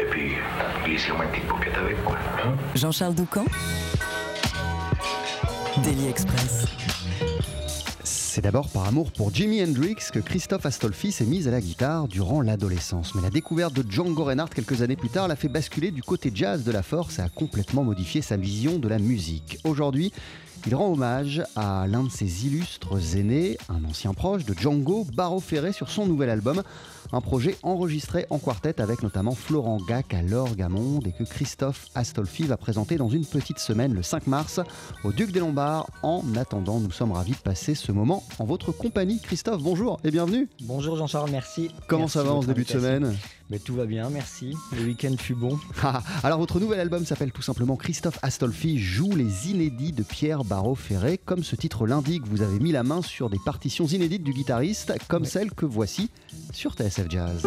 Et 0.00 0.04
puis, 0.10 0.32
glissez-moi 0.84 1.24
une 1.24 1.30
petite 1.30 1.46
paupiette 1.48 1.76
avec, 1.76 2.04
quoi. 2.04 2.16
hein. 2.44 2.54
Jean-Charles 2.74 3.14
Doucan 3.14 3.44
Daily 5.84 6.08
Express. 6.08 6.66
C'est 8.04 8.40
d'abord 8.42 8.68
par 8.68 8.86
amour 8.86 9.12
pour 9.12 9.32
Jimi 9.34 9.62
Hendrix 9.62 9.96
que 10.12 10.18
Christophe 10.18 10.64
Astolfi 10.64 11.12
s'est 11.12 11.26
mis 11.26 11.46
à 11.48 11.50
la 11.50 11.60
guitare 11.60 12.08
durant 12.08 12.40
l'adolescence. 12.40 13.14
Mais 13.14 13.20
la 13.22 13.28
découverte 13.30 13.74
de 13.74 13.84
Django 13.90 14.24
Reinhardt 14.24 14.54
quelques 14.54 14.80
années 14.80 14.96
plus 14.96 15.10
tard 15.10 15.28
l'a 15.28 15.36
fait 15.36 15.48
basculer 15.48 15.90
du 15.90 16.02
côté 16.02 16.30
jazz 16.34 16.64
de 16.64 16.72
la 16.72 16.82
force 16.82 17.18
et 17.18 17.22
a 17.22 17.28
complètement 17.28 17.84
modifié 17.84 18.22
sa 18.22 18.36
vision 18.38 18.78
de 18.78 18.88
la 18.88 18.98
musique. 18.98 19.58
Aujourd'hui, 19.64 20.12
il 20.66 20.74
rend 20.74 20.92
hommage 20.92 21.42
à 21.56 21.86
l'un 21.88 22.04
de 22.04 22.10
ses 22.10 22.46
illustres 22.46 23.16
aînés, 23.16 23.58
un 23.68 23.84
ancien 23.84 24.14
proche 24.14 24.44
de 24.46 24.54
Django, 24.54 25.06
Barreau 25.12 25.40
Ferré, 25.40 25.72
sur 25.72 25.90
son 25.90 26.06
nouvel 26.06 26.30
album. 26.30 26.62
Un 27.14 27.20
projet 27.20 27.58
enregistré 27.62 28.24
en 28.30 28.38
quartet 28.38 28.80
avec 28.80 29.02
notamment 29.02 29.34
Florent 29.34 29.76
Gac 29.86 30.14
à 30.14 30.22
l'orgue 30.22 30.62
à 30.62 30.70
Monde 30.70 31.06
et 31.06 31.12
que 31.12 31.24
Christophe 31.24 31.88
Astolfi 31.94 32.44
va 32.44 32.56
présenter 32.56 32.96
dans 32.96 33.10
une 33.10 33.26
petite 33.26 33.58
semaine 33.58 33.92
le 33.92 34.02
5 34.02 34.26
mars 34.28 34.60
au 35.04 35.12
Duc 35.12 35.30
des 35.30 35.40
Lombards. 35.40 35.90
En 36.02 36.24
attendant, 36.36 36.80
nous 36.80 36.90
sommes 36.90 37.12
ravis 37.12 37.32
de 37.32 37.36
passer 37.36 37.74
ce 37.74 37.92
moment 37.92 38.24
en 38.38 38.46
votre 38.46 38.72
compagnie. 38.72 39.20
Christophe, 39.20 39.62
bonjour 39.62 40.00
et 40.04 40.10
bienvenue. 40.10 40.48
Bonjour 40.62 40.96
Jean-Charles, 40.96 41.30
merci. 41.30 41.70
Comment 41.86 42.04
Merci 42.04 42.14
ça 42.14 42.24
va 42.24 42.32
en 42.32 42.40
ce 42.40 42.46
début 42.46 42.64
de 42.64 42.70
semaine? 42.70 43.14
Mais 43.52 43.58
Tout 43.58 43.74
va 43.74 43.84
bien, 43.84 44.08
merci. 44.08 44.56
Le 44.74 44.82
week-end 44.82 45.14
fut 45.18 45.34
bon. 45.34 45.58
Ah, 45.82 46.02
Alors 46.22 46.38
votre 46.38 46.58
nouvel 46.58 46.80
album 46.80 47.04
s'appelle 47.04 47.32
tout 47.32 47.42
simplement 47.42 47.76
Christophe 47.76 48.18
Astolfi 48.22 48.78
joue 48.78 49.14
les 49.14 49.50
inédits 49.50 49.92
de 49.92 50.02
Pierre 50.02 50.42
Barreau-Ferré. 50.42 51.18
Comme 51.18 51.42
ce 51.42 51.54
titre 51.54 51.86
l'indique, 51.86 52.26
vous 52.26 52.40
avez 52.40 52.58
mis 52.60 52.72
la 52.72 52.82
main 52.82 53.02
sur 53.02 53.28
des 53.28 53.40
partitions 53.44 53.84
inédites 53.86 54.22
du 54.22 54.32
guitariste, 54.32 54.94
comme 55.06 55.26
celle 55.26 55.50
que 55.50 55.66
voici 55.66 56.08
sur 56.54 56.72
TSF 56.72 57.10
Jazz. 57.10 57.46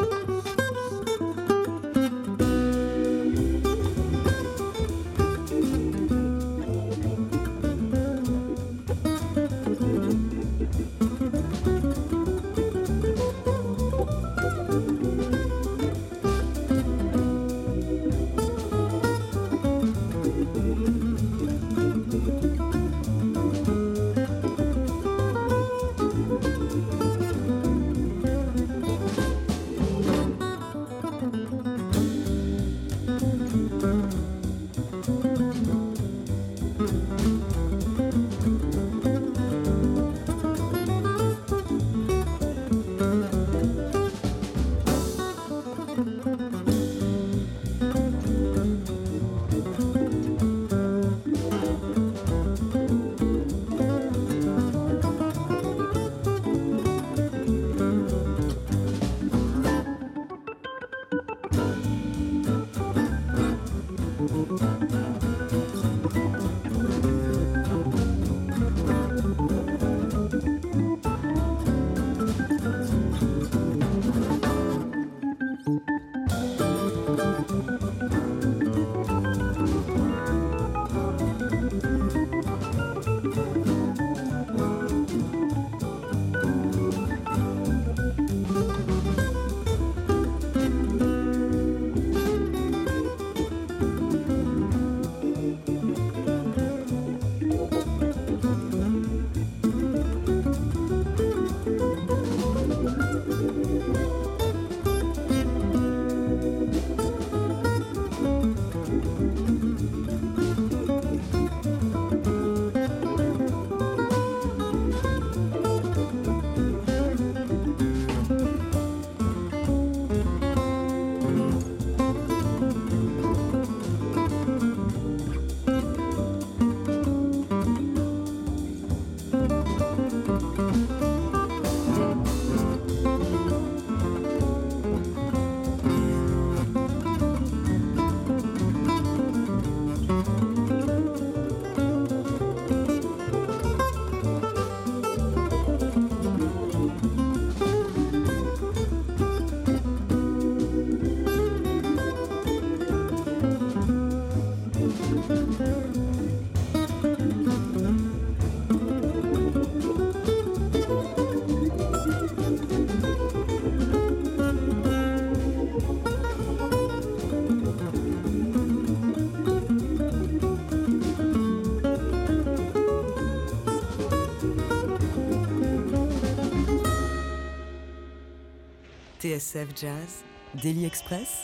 TSF 179.36 179.68
Jazz, 179.76 180.24
Daily 180.62 180.86
Express, 180.86 181.44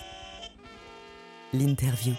l'interview. 1.52 2.14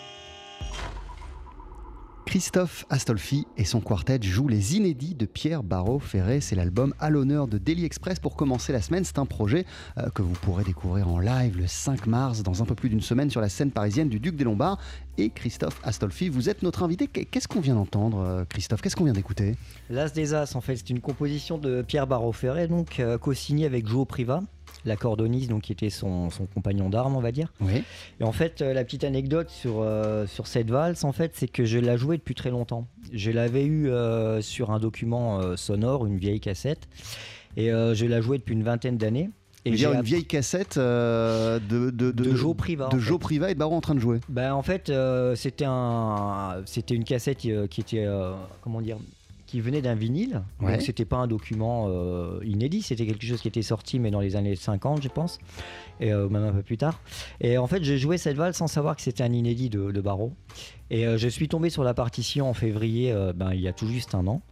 Christophe 2.27 2.85
Astolfi 2.91 3.47
et 3.57 3.65
son 3.65 3.81
quartet 3.81 4.19
jouent 4.23 4.49
les 4.49 4.77
inédits 4.77 5.15
de 5.15 5.25
Pierre 5.25 5.63
Barreau-Ferré. 5.63 6.43
C'est 6.43 6.57
l'album 6.57 6.93
à 6.99 7.09
l'honneur 7.09 7.49
de 7.49 7.57
Daily 7.57 7.87
Express 7.87 8.19
pour 8.19 8.37
commencer 8.37 8.73
la 8.73 8.83
semaine. 8.83 9.05
C'est 9.05 9.19
un 9.19 9.25
projet 9.25 9.65
euh, 9.97 10.11
que 10.11 10.21
vous 10.21 10.35
pourrez 10.35 10.65
découvrir 10.65 11.09
en 11.09 11.19
live 11.19 11.57
le 11.57 11.67
5 11.67 12.07
mars, 12.07 12.43
dans 12.43 12.63
un 12.63 12.67
peu 12.67 12.75
plus 12.75 12.91
d'une 12.91 13.01
semaine, 13.01 13.31
sur 13.31 13.41
la 13.41 13.49
scène 13.49 13.71
parisienne 13.71 14.11
du 14.11 14.21
Duc 14.21 14.37
des 14.37 14.45
Lombards. 14.45 14.79
Et 15.17 15.31
Christophe 15.31 15.81
Astolfi, 15.85 16.29
vous 16.29 16.51
êtes 16.51 16.63
notre 16.63 16.83
invité. 16.83 17.07
Qu'est-ce 17.07 17.49
qu'on 17.49 17.61
vient 17.61 17.77
d'entendre, 17.77 18.19
euh, 18.19 18.45
Christophe? 18.47 18.83
Qu'est-ce 18.83 18.97
qu'on 18.97 19.05
vient 19.05 19.13
d'écouter? 19.15 19.57
L'As 19.89 20.13
des 20.13 20.35
As, 20.35 20.55
en 20.55 20.61
fait, 20.61 20.77
c'est 20.77 20.91
une 20.91 21.01
composition 21.01 21.57
de 21.57 21.81
Pierre 21.81 22.07
Barreau-Ferré, 22.07 22.69
donc 22.69 23.01
euh, 23.01 23.17
co-signée 23.17 23.65
avec 23.65 23.87
Joe 23.87 24.07
Priva. 24.07 24.43
L'accordoniste, 24.85 25.49
donc 25.51 25.63
qui 25.63 25.73
était 25.73 25.91
son, 25.91 26.31
son 26.31 26.47
compagnon 26.47 26.91
d'armes, 26.91 27.17
on 27.17 27.21
va 27.21 27.33
dire. 27.33 27.53
Oui. 27.61 27.83
Et 28.21 28.25
en 28.25 28.33
fait, 28.33 28.63
euh, 28.63 28.73
la 28.73 28.85
petite 28.85 29.05
anecdote 29.05 29.51
sur, 29.51 29.81
euh, 29.81 30.27
sur 30.27 30.47
cette 30.47 30.71
valse, 30.71 31.05
en 31.05 31.13
fait, 31.13 31.33
c'est 31.35 31.49
que 31.49 31.65
je 31.65 31.79
la 31.79 31.97
jouais 31.97 32.17
depuis 32.17 32.35
très 32.35 32.51
longtemps. 32.51 32.87
Je 33.13 33.31
l'avais 33.31 33.65
eu 33.65 33.89
euh, 33.89 34.41
sur 34.41 34.71
un 34.71 34.79
document 34.79 35.41
euh, 35.41 35.57
sonore, 35.57 36.07
une 36.07 36.19
vieille 36.19 36.41
cassette, 36.41 36.89
et 37.57 37.69
je 37.69 38.07
la 38.07 38.21
jouais 38.21 38.39
depuis 38.39 38.55
une 38.55 38.63
vingtaine 38.65 38.97
d'années. 38.97 39.31
Et 39.65 39.77
j'ai 39.77 39.87
une 39.87 40.03
vieille 40.03 40.25
cassette 40.25 40.77
euh, 40.77 41.61
de, 41.61 41.91
de, 41.91 42.11
de 42.11 42.35
Joe 42.35 42.57
Priva. 42.57 42.89
de 42.89 42.99
Joe. 42.99 43.21
Priva 43.21 43.49
et 43.51 43.55
de 43.55 43.59
Barreau 43.61 43.77
en 43.77 43.81
train 43.81 43.95
de 43.95 44.01
jouer. 44.01 44.19
Ben, 44.29 44.55
en 44.55 44.63
fait, 44.63 44.91
euh, 44.91 45.37
c'était 45.37 45.67
un, 45.69 46.63
c'était 46.67 46.97
une 46.97 47.05
cassette 47.05 47.39
qui 47.39 47.81
était, 47.81 48.05
euh, 48.05 48.33
comment 48.63 48.81
dire, 48.81 48.99
qui 49.53 49.61
venait 49.61 49.83
d'un 49.83 49.95
vinyle. 49.95 50.41
Ouais. 50.63 50.73
Donc 50.73 50.81
c'était 50.81 51.05
pas 51.05 51.19
un 51.19 51.27
document 51.27 51.85
euh, 51.91 52.41
inédit, 52.43 52.81
c'était 52.81 53.05
quelque 53.05 53.27
chose 53.27 53.43
qui 53.43 53.49
était 53.49 53.61
sorti, 53.61 53.99
mais 53.99 54.11
dans 54.11 54.21
les 54.21 54.35
années 54.35 54.57
50, 54.57 55.03
je 55.03 55.09
pense, 55.09 55.41
et 56.01 56.11
euh, 56.11 56.27
même 56.31 56.45
un 56.45 56.53
peu 56.53 56.63
plus 56.63 56.79
tard. 56.79 56.99
Et 57.39 57.59
en 57.59 57.67
fait, 57.67 57.85
j'ai 57.85 57.99
joué 57.99 58.17
cette 58.17 58.39
valse 58.39 58.57
sans 58.57 58.67
savoir 58.67 58.97
que 58.97 59.03
c'était 59.03 59.23
un 59.23 59.33
inédit 59.33 59.69
de, 59.69 59.91
de 59.91 60.01
Barreau. 60.01 60.33
Et 60.93 61.07
euh, 61.07 61.17
je 61.17 61.27
suis 61.27 61.49
tombé 61.49 61.71
sur 61.71 61.85
la 61.85 61.95
partition 61.95 62.51
en 62.51 62.53
février, 62.55 63.11
euh, 63.13 63.33
ben, 63.35 63.53
il 63.55 63.61
y 63.63 63.67
a 63.67 63.73
tout 63.73 63.89
juste 63.89 64.15
un 64.15 64.27
an. 64.27 64.43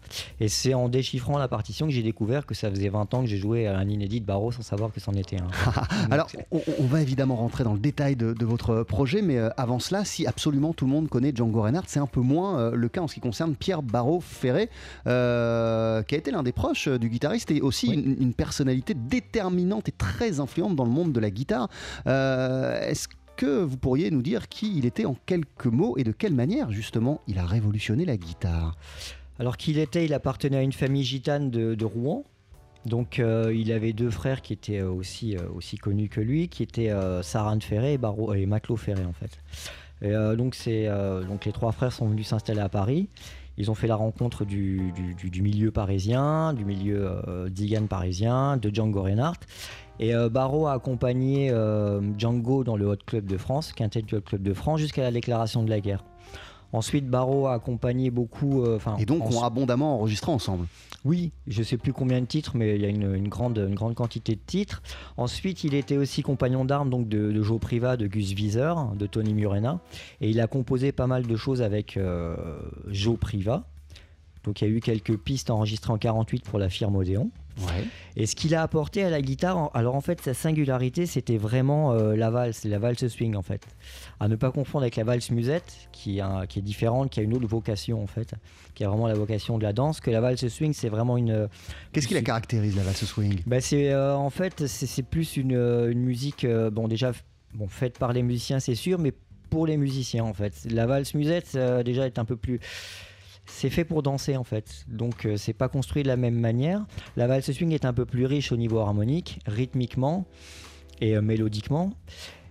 Et 0.40 0.48
c'est 0.48 0.72
en 0.72 0.88
déchiffrant 0.88 1.36
la 1.38 1.48
partition 1.48 1.86
que 1.86 1.92
j'ai 1.92 2.02
découvert 2.02 2.46
que 2.46 2.54
ça 2.54 2.70
faisait 2.70 2.88
20 2.88 3.12
ans 3.12 3.20
que 3.20 3.26
j'ai 3.28 3.36
joué 3.36 3.66
à 3.66 3.76
un 3.76 3.86
inédit 3.86 4.22
de 4.22 4.24
Barreau 4.26 4.50
sans 4.50 4.62
savoir 4.62 4.90
que 4.90 5.00
c'en 5.00 5.12
était 5.12 5.36
un. 5.38 5.46
Alors, 6.10 6.28
on, 6.50 6.62
on 6.78 6.86
va 6.86 7.02
évidemment 7.02 7.36
rentrer 7.36 7.62
dans 7.62 7.74
le 7.74 7.78
détail 7.78 8.16
de, 8.16 8.32
de 8.32 8.44
votre 8.46 8.82
projet, 8.84 9.20
mais 9.20 9.36
euh, 9.36 9.50
avant 9.58 9.78
cela, 9.80 10.06
si 10.06 10.26
absolument 10.26 10.72
tout 10.72 10.86
le 10.86 10.90
monde 10.92 11.10
connaît 11.10 11.32
Django 11.34 11.60
Reinhardt, 11.60 11.84
c'est 11.88 12.00
un 12.00 12.06
peu 12.06 12.20
moins 12.20 12.70
le 12.70 12.88
cas 12.88 13.02
en 13.02 13.06
ce 13.06 13.14
qui 13.14 13.20
concerne 13.20 13.54
Pierre 13.54 13.82
Barreau-Ferré, 13.82 14.70
euh, 15.06 16.02
qui 16.04 16.14
a 16.14 16.18
été 16.18 16.30
l'un 16.30 16.42
des 16.42 16.52
proches 16.52 16.88
du 16.88 17.10
guitariste 17.10 17.50
et 17.50 17.60
aussi 17.60 17.88
Oui. 17.90 17.94
une, 17.96 18.16
une 18.22 18.32
personnalité 18.34 18.94
déterminante 18.94 19.90
et 19.90 19.92
très 19.92 20.40
influente 20.40 20.74
dans 20.74 20.84
le 20.86 20.90
monde 20.90 21.12
de 21.12 21.20
la 21.20 21.30
guitare. 21.30 21.68
Est-ce 22.06 23.08
que 23.40 23.62
vous 23.62 23.78
pourriez 23.78 24.10
nous 24.10 24.20
dire 24.20 24.48
qui 24.48 24.76
il 24.76 24.84
était 24.84 25.06
en 25.06 25.16
quelques 25.24 25.64
mots 25.64 25.96
et 25.96 26.04
de 26.04 26.12
quelle 26.12 26.34
manière, 26.34 26.70
justement, 26.70 27.22
il 27.26 27.38
a 27.38 27.46
révolutionné 27.46 28.04
la 28.04 28.18
guitare? 28.18 28.76
Alors 29.38 29.56
qu'il 29.56 29.78
était, 29.78 30.04
il 30.04 30.12
appartenait 30.12 30.58
à 30.58 30.62
une 30.62 30.74
famille 30.74 31.04
gitane 31.04 31.50
de, 31.50 31.84
Rouen. 31.86 32.24
Donc 32.84 33.18
euh, 33.18 33.54
il 33.54 33.72
avait 33.72 33.94
deux 33.94 34.10
frères 34.10 34.42
qui 34.42 34.52
étaient 34.52 34.80
euh, 34.80 34.90
aussi, 34.90 35.38
euh, 35.38 35.40
aussi 35.54 35.78
connus 35.78 36.10
que 36.10 36.20
lui, 36.20 36.48
qui 36.48 36.62
étaient 36.62 36.90
euh, 36.90 37.22
Ferré 37.22 37.94
et, 37.94 37.98
Barreau- 37.98 38.34
et 38.34 38.44
Matelot 38.44 38.76
Ferré 38.76 39.06
en 39.06 39.14
fait. 39.14 39.38
Et, 40.02 40.12
donc, 40.36 40.56
donc 41.28 41.44
les 41.46 41.52
trois 41.52 41.72
frères 41.72 41.92
sont 41.92 42.08
venus 42.08 42.26
s'installer 42.28 42.60
à 42.60 42.68
Paris. 42.68 43.08
Ils 43.56 43.70
ont 43.70 43.74
fait 43.74 43.86
la 43.86 43.96
rencontre 43.96 44.44
du- 44.46 44.92
du 45.22 45.42
milieu 45.42 45.70
parisien, 45.70 46.52
du 46.54 46.64
milieu 46.64 47.06
euh, 47.28 47.48
Digan 47.50 47.86
parisien, 47.86 48.56
de 48.58 48.74
Django 48.74 49.02
Reinhardt. 49.02 49.40
Et 50.02 50.14
euh, 50.14 50.28
Barreau 50.30 50.66
a 50.66 50.72
accompagné 50.72 51.50
euh, 51.50 52.00
Django 52.18 52.64
dans 52.64 52.76
le 52.76 52.86
Hot 52.86 52.96
Club 53.06 53.26
de 53.26 53.36
France, 53.36 53.72
quintet 53.72 54.00
du 54.02 54.14
Hot 54.14 54.22
Club 54.22 54.42
de 54.42 54.54
France, 54.54 54.80
jusqu'à 54.80 55.02
la 55.02 55.12
déclaration 55.12 55.62
de 55.62 55.68
la 55.70 55.80
guerre. 55.80 56.02
Ensuite, 56.72 57.06
Barreau 57.08 57.46
a 57.46 57.52
accompagné 57.54 58.10
beaucoup. 58.10 58.62
euh, 58.64 58.78
Et 58.98 59.04
donc, 59.04 59.22
en- 59.22 59.34
ont 59.34 59.42
abondamment 59.42 59.96
enregistré 59.96 60.30
ensemble. 60.32 60.66
oui, 61.04 61.32
je 61.46 61.62
sais 61.62 61.76
plus 61.76 61.92
combien 61.92 62.20
de 62.20 62.26
titres, 62.26 62.52
mais 62.56 62.76
il 62.76 62.80
y 62.80 62.84
a 62.86 62.88
une, 62.88 63.14
une 63.14 63.28
grande, 63.28 63.58
une 63.58 63.74
grande 63.74 63.94
quantité 63.94 64.36
de 64.36 64.40
titres. 64.46 64.80
Ensuite, 65.18 65.64
il 65.64 65.74
était 65.74 65.96
aussi 65.98 66.22
compagnon 66.22 66.64
d'armes 66.64 66.88
donc 66.88 67.08
de, 67.08 67.32
de 67.32 67.42
Joe 67.42 67.60
Priva, 67.60 67.96
de 67.98 68.06
Gus 68.06 68.32
Wieser, 68.34 68.72
de 68.96 69.06
Tony 69.06 69.34
Murena, 69.34 69.80
et 70.22 70.30
il 70.30 70.40
a 70.40 70.46
composé 70.46 70.92
pas 70.92 71.06
mal 71.08 71.26
de 71.26 71.36
choses 71.36 71.60
avec 71.60 71.96
euh, 71.96 72.36
Joe 72.88 73.18
Priva. 73.18 73.64
Donc 74.44 74.62
il 74.62 74.68
y 74.68 74.70
a 74.70 74.74
eu 74.74 74.80
quelques 74.80 75.18
pistes 75.18 75.50
enregistrées 75.50 75.92
en 75.92 75.98
48 75.98 76.44
pour 76.44 76.58
la 76.58 76.70
firme 76.70 76.96
Odeon. 76.96 77.30
Ouais. 77.60 77.84
Et 78.16 78.26
ce 78.26 78.34
qu'il 78.34 78.54
a 78.54 78.62
apporté 78.62 79.04
à 79.04 79.10
la 79.10 79.20
guitare, 79.22 79.70
alors 79.74 79.94
en 79.94 80.00
fait 80.00 80.20
sa 80.20 80.34
singularité 80.34 81.06
c'était 81.06 81.36
vraiment 81.36 81.92
euh, 81.92 82.16
la 82.16 82.30
valse, 82.30 82.64
la 82.64 82.78
valse 82.78 83.06
swing 83.08 83.36
en 83.36 83.42
fait. 83.42 83.66
À 84.18 84.28
ne 84.28 84.36
pas 84.36 84.50
confondre 84.50 84.82
avec 84.82 84.96
la 84.96 85.04
valse 85.04 85.30
musette 85.30 85.88
qui, 85.92 86.18
est 86.18 86.20
un- 86.20 86.46
qui 86.46 86.58
est 86.58 86.62
différente, 86.62 87.10
qui 87.10 87.20
a 87.20 87.22
une 87.22 87.34
autre 87.34 87.46
vocation 87.46 88.02
en 88.02 88.06
fait, 88.06 88.34
qui 88.74 88.84
a 88.84 88.88
vraiment 88.88 89.06
la 89.08 89.14
vocation 89.14 89.58
de 89.58 89.62
la 89.62 89.72
danse, 89.72 90.00
que 90.00 90.10
la 90.10 90.20
valse 90.20 90.46
swing 90.48 90.72
c'est 90.72 90.88
vraiment 90.88 91.16
une... 91.16 91.48
Qu'est-ce 91.92 92.08
qui 92.08 92.14
la 92.14 92.22
caractérise, 92.22 92.76
la 92.76 92.82
valse 92.82 93.04
swing? 93.04 93.40
Bah, 93.46 93.60
c'est 93.60 93.90
euh, 93.90 94.14
en 94.16 94.30
fait 94.30 94.66
c'est 94.66 94.86
c'est 94.86 95.02
plus 95.02 95.36
une, 95.36 95.54
euh, 95.54 95.90
une 95.90 96.00
musique 96.02 96.44
euh, 96.44 96.70
bon 96.70 96.88
déjà 96.88 97.12
bon 97.54 97.68
faite 97.68 97.98
par 97.98 98.12
les 98.12 98.22
musiciens 98.22 98.60
c'est 98.60 98.74
sûr 98.74 98.98
mais 98.98 99.12
pour 99.50 99.66
les 99.66 99.76
musiciens 99.76 100.22
en 100.24 100.32
fait 100.32 100.54
la 100.70 100.86
valse 100.86 101.14
musette 101.14 101.52
euh, 101.56 101.82
déjà 101.82 102.06
est 102.06 102.18
un 102.18 102.24
peu 102.24 102.36
plus 102.36 102.60
c'est 103.50 103.70
fait 103.70 103.84
pour 103.84 104.02
danser 104.02 104.36
en 104.36 104.44
fait. 104.44 104.84
Donc 104.88 105.26
euh, 105.26 105.36
c'est 105.36 105.52
pas 105.52 105.68
construit 105.68 106.02
de 106.02 106.08
la 106.08 106.16
même 106.16 106.38
manière. 106.38 106.86
La 107.16 107.26
valse 107.26 107.50
swing 107.50 107.72
est 107.72 107.84
un 107.84 107.92
peu 107.92 108.06
plus 108.06 108.26
riche 108.26 108.52
au 108.52 108.56
niveau 108.56 108.78
harmonique 108.78 109.40
rythmiquement 109.46 110.24
et 111.00 111.16
euh, 111.16 111.22
mélodiquement. 111.22 111.92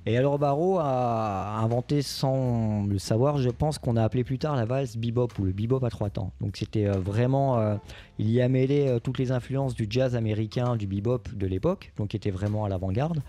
Et 0.06 0.18
alors 0.18 0.40
Barreau 0.40 0.80
a 0.80 1.60
inventé 1.60 2.01
sans 2.01 2.86
le 2.86 2.98
savoir, 2.98 3.38
je 3.38 3.50
pense 3.50 3.78
qu'on 3.78 3.96
a 3.96 4.04
appelé 4.04 4.24
plus 4.24 4.40
tard 4.40 4.56
la 4.56 4.66
valse 4.66 4.98
bebop 4.98 5.28
ou 5.40 5.44
le 5.44 5.51
bebop 5.51 5.84
à 5.84 5.90
trois 5.90 6.10
temps. 6.10 6.31
Donc 6.42 6.57
c'était 6.57 6.88
euh, 6.88 6.94
vraiment, 6.94 7.60
euh, 7.60 7.75
il 8.19 8.30
y 8.30 8.42
a 8.42 8.48
mêlé 8.50 8.88
euh, 8.88 9.00
toutes 9.00 9.18
les 9.18 9.31
influences 9.31 9.74
du 9.74 9.88
jazz 9.89 10.16
américain, 10.16 10.75
du 10.75 10.86
bebop 10.86 11.24
de 11.33 11.48
l'époque, 11.48 11.92
donc 11.98 12.10
qui 12.10 12.18
était 12.18 12.30
vraiment 12.30 12.66
à 12.66 12.69
l'avant-garde, 12.69 13.21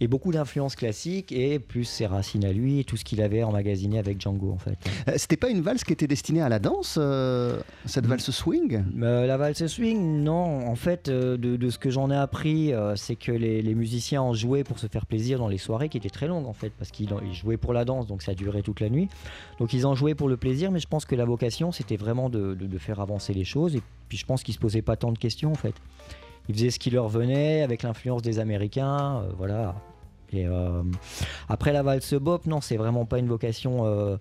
et 0.00 0.08
beaucoup 0.08 0.32
d'influences 0.32 0.76
classiques 0.76 1.32
et 1.32 1.58
plus 1.58 1.84
ses 1.84 2.06
racines 2.06 2.44
à 2.44 2.52
lui 2.52 2.80
et 2.80 2.84
tout 2.84 2.96
ce 2.96 3.04
qu'il 3.04 3.22
avait 3.22 3.42
emmagasiné 3.42 3.98
avec 3.98 4.20
Django 4.20 4.50
en 4.50 4.58
fait. 4.58 4.76
Euh, 5.08 5.12
C'était 5.16 5.36
pas 5.36 5.48
une 5.48 5.60
valse 5.62 5.84
qui 5.84 5.92
était 5.92 6.06
destinée 6.06 6.42
à 6.42 6.48
la 6.48 6.58
danse, 6.58 6.96
euh, 7.00 7.60
cette 7.86 8.06
valse 8.06 8.30
swing? 8.30 8.82
Euh, 9.02 9.26
la 9.26 9.36
valse 9.36 9.66
swing, 9.66 10.22
non. 10.22 10.66
En 10.68 10.74
fait, 10.76 11.08
de, 11.08 11.36
de 11.36 11.70
ce 11.70 11.78
que 11.78 11.90
j'en 11.90 12.10
ai 12.10 12.16
appris, 12.16 12.72
c'est 12.96 13.16
que 13.16 13.30
les, 13.32 13.62
les 13.62 13.74
musiciens 13.74 14.22
en 14.22 14.34
jouaient 14.34 14.64
pour 14.64 14.78
se 14.78 14.86
faire 14.88 15.06
plaisir 15.06 15.38
dans 15.38 15.48
les 15.48 15.58
soirées 15.58 15.88
qui 15.88 15.98
étaient 15.98 16.10
très 16.10 16.26
longues 16.26 16.46
en 16.46 16.52
fait, 16.52 16.72
parce 16.78 16.90
qu'ils 16.90 17.12
en- 17.14 17.20
ils 17.20 17.34
jouaient 17.34 17.56
pour 17.56 17.72
la 17.72 17.84
danse, 17.84 18.06
donc 18.08 18.22
ça 18.22 18.34
durait 18.34 18.62
toute 18.62 18.80
la 18.80 18.88
nuit. 18.90 19.08
Donc 19.60 19.72
ils 19.72 19.86
en 19.86 19.94
jouaient 19.94 20.14
pour 20.16 20.28
le 20.28 20.36
plaisir, 20.36 20.70
mais 20.72 20.80
je 20.80 20.88
pense 20.88 21.04
que 21.04 21.14
la 21.14 21.24
vocation, 21.24 21.70
c'était 21.70 21.96
vraiment 21.96 22.28
de, 22.28 22.54
de- 22.54 22.66
de 22.66 22.78
faire 22.78 22.98
avancer 22.98 23.34
les 23.34 23.44
choses. 23.44 23.76
Et 23.76 23.82
puis 24.08 24.16
je 24.18 24.24
pense 24.26 24.31
qu'ils 24.40 24.54
se 24.54 24.58
posaient 24.58 24.82
pas 24.82 24.96
tant 24.96 25.12
de 25.12 25.18
questions 25.18 25.52
en 25.52 25.56
fait. 25.56 25.74
Ils 26.48 26.54
faisaient 26.54 26.70
ce 26.70 26.78
qui 26.78 26.90
leur 26.90 27.08
venait 27.08 27.62
avec 27.62 27.82
l'influence 27.82 28.22
des 28.22 28.38
Américains, 28.38 29.22
euh, 29.22 29.32
voilà. 29.36 29.74
Et 30.32 30.46
euh, 30.46 30.82
après 31.50 31.72
la 31.72 31.82
valse 31.82 32.14
bop, 32.14 32.46
non, 32.46 32.62
c'est 32.62 32.78
vraiment 32.78 33.04
pas 33.04 33.18
une 33.18 33.28
vocation. 33.28 34.18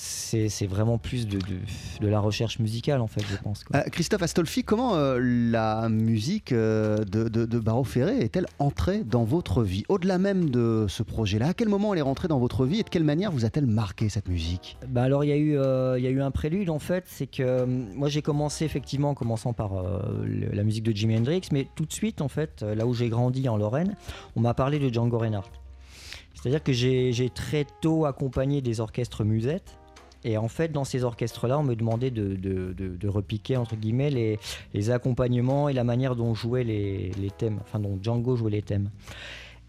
C'est 0.00 0.66
vraiment 0.66 0.96
plus 0.98 1.26
de, 1.26 1.38
de, 1.38 1.56
de 2.00 2.06
la 2.08 2.20
recherche 2.20 2.60
musicale 2.60 3.00
en 3.00 3.08
fait, 3.08 3.22
je 3.28 3.36
pense. 3.36 3.64
quoi. 3.64 3.78
Euh, 3.78 3.82
Christophe 3.90 4.22
Astolfi, 4.22 4.62
comment 4.62 4.94
euh, 4.94 5.18
la 5.20 5.88
musique 5.88 6.52
euh, 6.52 6.98
de, 6.98 7.28
de, 7.28 7.46
de 7.46 7.58
Barreau 7.58 7.82
Ferré 7.82 8.18
est-elle 8.20 8.46
entrée 8.60 9.02
dans 9.02 9.24
votre 9.24 9.64
vie? 9.64 9.82
Au-delà 9.88 10.18
même 10.18 10.50
de 10.50 10.86
ce 10.88 11.02
projet-là, 11.02 11.48
à 11.48 11.54
quel 11.54 11.68
moment 11.68 11.92
elle 11.92 11.98
est 11.98 12.02
rentrée 12.02 12.28
dans 12.28 12.38
votre 12.38 12.64
vie 12.64 12.78
et 12.78 12.82
de 12.84 12.88
quelle 12.88 13.02
manière 13.02 13.32
vous 13.32 13.44
a-t-elle 13.44 13.66
marqué 13.66 14.08
cette 14.08 14.28
musique? 14.28 14.78
Bah 14.88 15.02
alors 15.02 15.24
il 15.24 15.28
y, 15.28 15.32
a 15.32 15.36
eu, 15.36 15.54
il 15.98 16.04
y 16.04 16.06
a 16.06 16.10
eu 16.10 16.22
un 16.22 16.30
prélude 16.30 16.70
en 16.70 16.78
fait, 16.78 17.04
c'est 17.08 17.26
que 17.26 17.64
moi 17.64 18.08
j'ai 18.08 18.22
commencé 18.22 18.64
effectivement 18.64 19.10
en 19.10 19.14
commençant 19.14 19.52
par 19.52 19.70
le- 20.22 20.50
la 20.52 20.62
musique 20.62 20.84
de 20.84 20.92
Jimi 20.92 21.16
Hendrix, 21.18 21.42
mais 21.50 21.66
tout 21.74 21.86
de 21.86 21.92
suite 21.92 22.20
en 22.20 22.28
fait, 22.28 22.62
là 22.62 22.86
où 22.86 22.94
j'ai 22.94 23.08
grandi 23.08 23.48
en 23.48 23.56
Lorraine, 23.56 23.96
on 24.36 24.40
m'a 24.40 24.54
parlé 24.54 24.78
de 24.78 24.92
Django 24.92 25.18
Reinhardt. 25.18 25.50
C'est-à-dire 26.34 26.62
que 26.62 26.72
j'ai 26.72 27.12
j'ai 27.12 27.30
très 27.30 27.66
tôt 27.80 28.04
accompagné 28.06 28.60
des 28.62 28.78
orchestres 28.78 29.24
musettes. 29.24 29.76
Et 30.24 30.36
en 30.36 30.48
fait, 30.48 30.72
dans 30.72 30.84
ces 30.84 31.04
orchestres-là, 31.04 31.58
on 31.58 31.62
me 31.62 31.76
demandait 31.76 32.10
de, 32.10 33.08
repiquer, 33.08 33.56
entre 33.56 33.76
guillemets, 33.76 34.10
les, 34.74 34.90
accompagnements 34.90 35.68
et 35.68 35.72
la 35.72 35.84
manière 35.84 36.16
dont 36.16 36.34
jouaient 36.34 36.64
les 36.64 37.30
thèmes, 37.36 37.58
enfin 37.60 37.78
dont 37.78 37.98
Django 38.02 38.36
jouait 38.36 38.50
les 38.50 38.62
thèmes. 38.62 38.90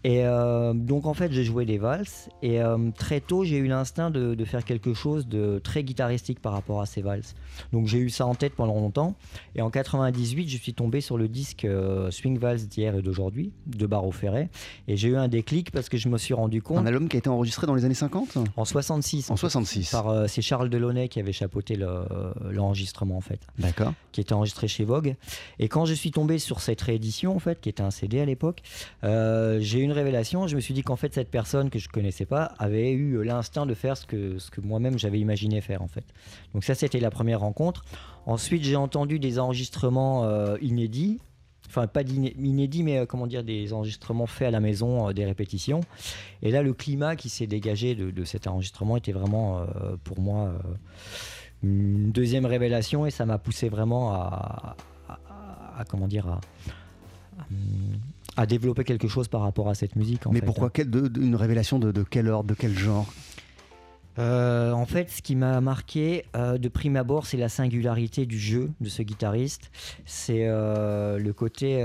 Et 0.02 0.24
euh, 0.24 0.72
donc 0.72 1.04
en 1.04 1.12
fait 1.12 1.30
j'ai 1.30 1.44
joué 1.44 1.66
des 1.66 1.76
valses 1.76 2.30
et 2.40 2.62
euh, 2.62 2.78
très 2.96 3.20
tôt 3.20 3.44
j'ai 3.44 3.58
eu 3.58 3.66
l'instinct 3.66 4.10
de, 4.10 4.34
de 4.34 4.44
faire 4.46 4.64
quelque 4.64 4.94
chose 4.94 5.26
de 5.26 5.60
très 5.62 5.84
guitaristique 5.84 6.40
par 6.40 6.52
rapport 6.52 6.80
à 6.80 6.86
ces 6.86 7.02
valses. 7.02 7.34
Donc 7.72 7.86
j'ai 7.86 7.98
eu 7.98 8.10
ça 8.10 8.26
en 8.26 8.34
tête 8.34 8.54
pendant 8.54 8.74
longtemps 8.74 9.14
et 9.54 9.62
en 9.62 9.70
98 9.70 10.48
je 10.48 10.56
suis 10.58 10.74
tombé 10.74 11.00
sur 11.00 11.16
le 11.18 11.28
disque 11.28 11.64
euh, 11.64 12.10
Swing 12.10 12.38
Vals 12.38 12.66
d'hier 12.66 12.94
et 12.96 13.02
d'aujourd'hui 13.02 13.52
de 13.66 13.86
Barreau 13.86 14.12
Ferré 14.12 14.48
et 14.88 14.96
j'ai 14.96 15.08
eu 15.08 15.16
un 15.16 15.28
déclic 15.28 15.70
parce 15.70 15.88
que 15.88 15.96
je 15.96 16.08
me 16.08 16.18
suis 16.18 16.34
rendu 16.34 16.62
compte 16.62 16.78
Un 16.78 16.86
album 16.86 17.08
qui 17.08 17.16
a 17.16 17.18
été 17.18 17.28
enregistré 17.28 17.66
dans 17.66 17.74
les 17.74 17.84
années 17.84 17.94
50 17.94 18.38
en 18.56 18.64
66 18.64 19.30
En 19.30 19.36
fait, 19.36 19.40
66. 19.40 19.90
par 19.90 20.08
euh, 20.08 20.26
c'est 20.26 20.42
Charles 20.42 20.68
Delaunay 20.70 21.08
qui 21.08 21.20
avait 21.20 21.32
chapeauté 21.32 21.76
le- 21.76 22.04
l'enregistrement 22.50 23.16
en 23.16 23.20
fait 23.20 23.40
D'accord. 23.58 23.92
qui 24.12 24.20
était 24.20 24.32
enregistré 24.32 24.68
chez 24.68 24.84
Vogue. 24.84 25.14
Et 25.58 25.68
quand 25.68 25.84
je 25.84 25.94
suis 25.94 26.10
tombé 26.10 26.38
sur 26.38 26.60
cette 26.60 26.80
réédition, 26.80 27.34
en 27.34 27.38
fait, 27.38 27.60
qui 27.60 27.68
était 27.68 27.82
un 27.82 27.90
CD 27.90 28.20
à 28.20 28.24
l'époque, 28.24 28.62
euh, 29.04 29.58
j'ai 29.60 29.80
eu 29.80 29.82
une 29.82 29.92
révélation. 29.92 30.46
Je 30.46 30.56
me 30.56 30.60
suis 30.60 30.74
dit 30.74 30.82
qu'en 30.82 30.96
fait, 30.96 31.14
cette 31.14 31.30
personne 31.30 31.70
que 31.70 31.78
je 31.78 31.88
connaissais 31.88 32.24
pas 32.26 32.52
avait 32.58 32.90
eu 32.92 33.22
l'instinct 33.24 33.66
de 33.66 33.74
faire 33.74 33.96
ce 33.96 34.06
que, 34.06 34.38
ce 34.38 34.50
que 34.50 34.60
moi-même 34.60 34.98
j'avais 34.98 35.18
imaginé 35.20 35.60
faire, 35.60 35.82
en 35.82 35.88
fait. 35.88 36.04
Donc 36.54 36.64
ça, 36.64 36.74
c'était 36.74 37.00
la 37.00 37.10
première 37.10 37.39
rencontre. 37.40 37.84
Ensuite, 38.26 38.62
j'ai 38.62 38.76
entendu 38.76 39.18
des 39.18 39.38
enregistrements 39.38 40.24
euh, 40.24 40.56
inédits. 40.62 41.18
Enfin, 41.68 41.86
pas 41.86 42.02
inédits, 42.02 42.82
mais 42.82 42.98
euh, 42.98 43.06
comment 43.06 43.26
dire, 43.26 43.44
des 43.44 43.72
enregistrements 43.72 44.26
faits 44.26 44.48
à 44.48 44.50
la 44.50 44.60
maison, 44.60 45.08
euh, 45.08 45.12
des 45.12 45.24
répétitions. 45.24 45.80
Et 46.42 46.50
là, 46.50 46.62
le 46.62 46.72
climat 46.74 47.16
qui 47.16 47.28
s'est 47.28 47.46
dégagé 47.46 47.94
de, 47.94 48.10
de 48.10 48.24
cet 48.24 48.46
enregistrement 48.46 48.96
était 48.96 49.12
vraiment, 49.12 49.64
pour 50.04 50.20
moi, 50.20 50.52
une 51.62 52.10
deuxième 52.10 52.46
révélation 52.46 53.06
et 53.06 53.10
ça 53.10 53.24
m'a 53.26 53.38
poussé 53.38 53.68
vraiment 53.68 54.12
à, 54.12 54.76
à- 55.08 55.12
à- 55.28 55.80
à- 55.80 55.84
comment 55.84 56.08
dire 56.08 56.26
à, 56.26 56.40
à 58.36 58.46
développer 58.46 58.84
quelque 58.84 59.08
chose 59.08 59.28
par 59.28 59.42
rapport 59.42 59.68
à 59.68 59.74
cette 59.74 59.96
musique. 59.96 60.26
En 60.26 60.32
Mais 60.32 60.40
fait. 60.40 60.46
pourquoi 60.46 60.70
quelle- 60.70 60.90
de- 60.90 61.08
de- 61.08 61.20
Une 61.20 61.36
révélation 61.36 61.78
de, 61.78 61.92
de 61.92 62.02
quel 62.02 62.28
ordre, 62.28 62.48
de 62.48 62.54
quel 62.54 62.76
genre? 62.76 63.06
Euh, 64.18 64.72
en 64.72 64.86
fait, 64.86 65.10
ce 65.10 65.22
qui 65.22 65.36
m'a 65.36 65.60
marqué 65.60 66.24
euh, 66.36 66.58
de 66.58 66.68
prime 66.68 66.96
abord, 66.96 67.26
c'est 67.26 67.36
la 67.36 67.48
singularité 67.48 68.26
du 68.26 68.38
jeu 68.38 68.70
de 68.80 68.88
ce 68.88 69.02
guitariste. 69.02 69.70
C'est 70.04 70.46
euh, 70.46 71.18
le 71.18 71.32
côté. 71.32 71.82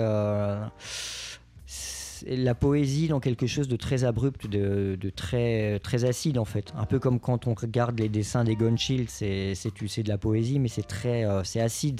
la 2.27 2.55
poésie 2.55 3.07
dans 3.07 3.19
quelque 3.19 3.45
chose 3.45 3.67
de 3.67 3.75
très 3.75 4.03
abrupt, 4.03 4.47
de, 4.47 4.97
très, 5.15 5.79
très 5.79 6.05
acide 6.05 6.37
en 6.37 6.45
fait. 6.45 6.73
Un 6.75 6.85
peu 6.85 6.97
comme 6.97 7.19
quand 7.19 7.47
on 7.47 7.53
regarde 7.53 7.99
les 7.99 8.09
dessins 8.09 8.43
des 8.43 8.55
Gunshield, 8.55 9.09
c'est 9.09 9.53
de 9.53 10.09
la 10.09 10.17
poésie, 10.17 10.59
mais 10.59 10.69
c'est 10.69 10.87
très 10.87 11.25
c'est 11.43 11.61
acide. 11.61 11.99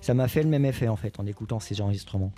Ça 0.00 0.14
m'a 0.14 0.28
fait 0.28 0.42
le 0.42 0.48
même 0.48 0.64
effet 0.64 0.88
en 0.88 0.96
fait 0.96 1.20
en 1.20 1.26
écoutant 1.26 1.60
ces 1.60 1.80
enregistrements. 1.80 2.32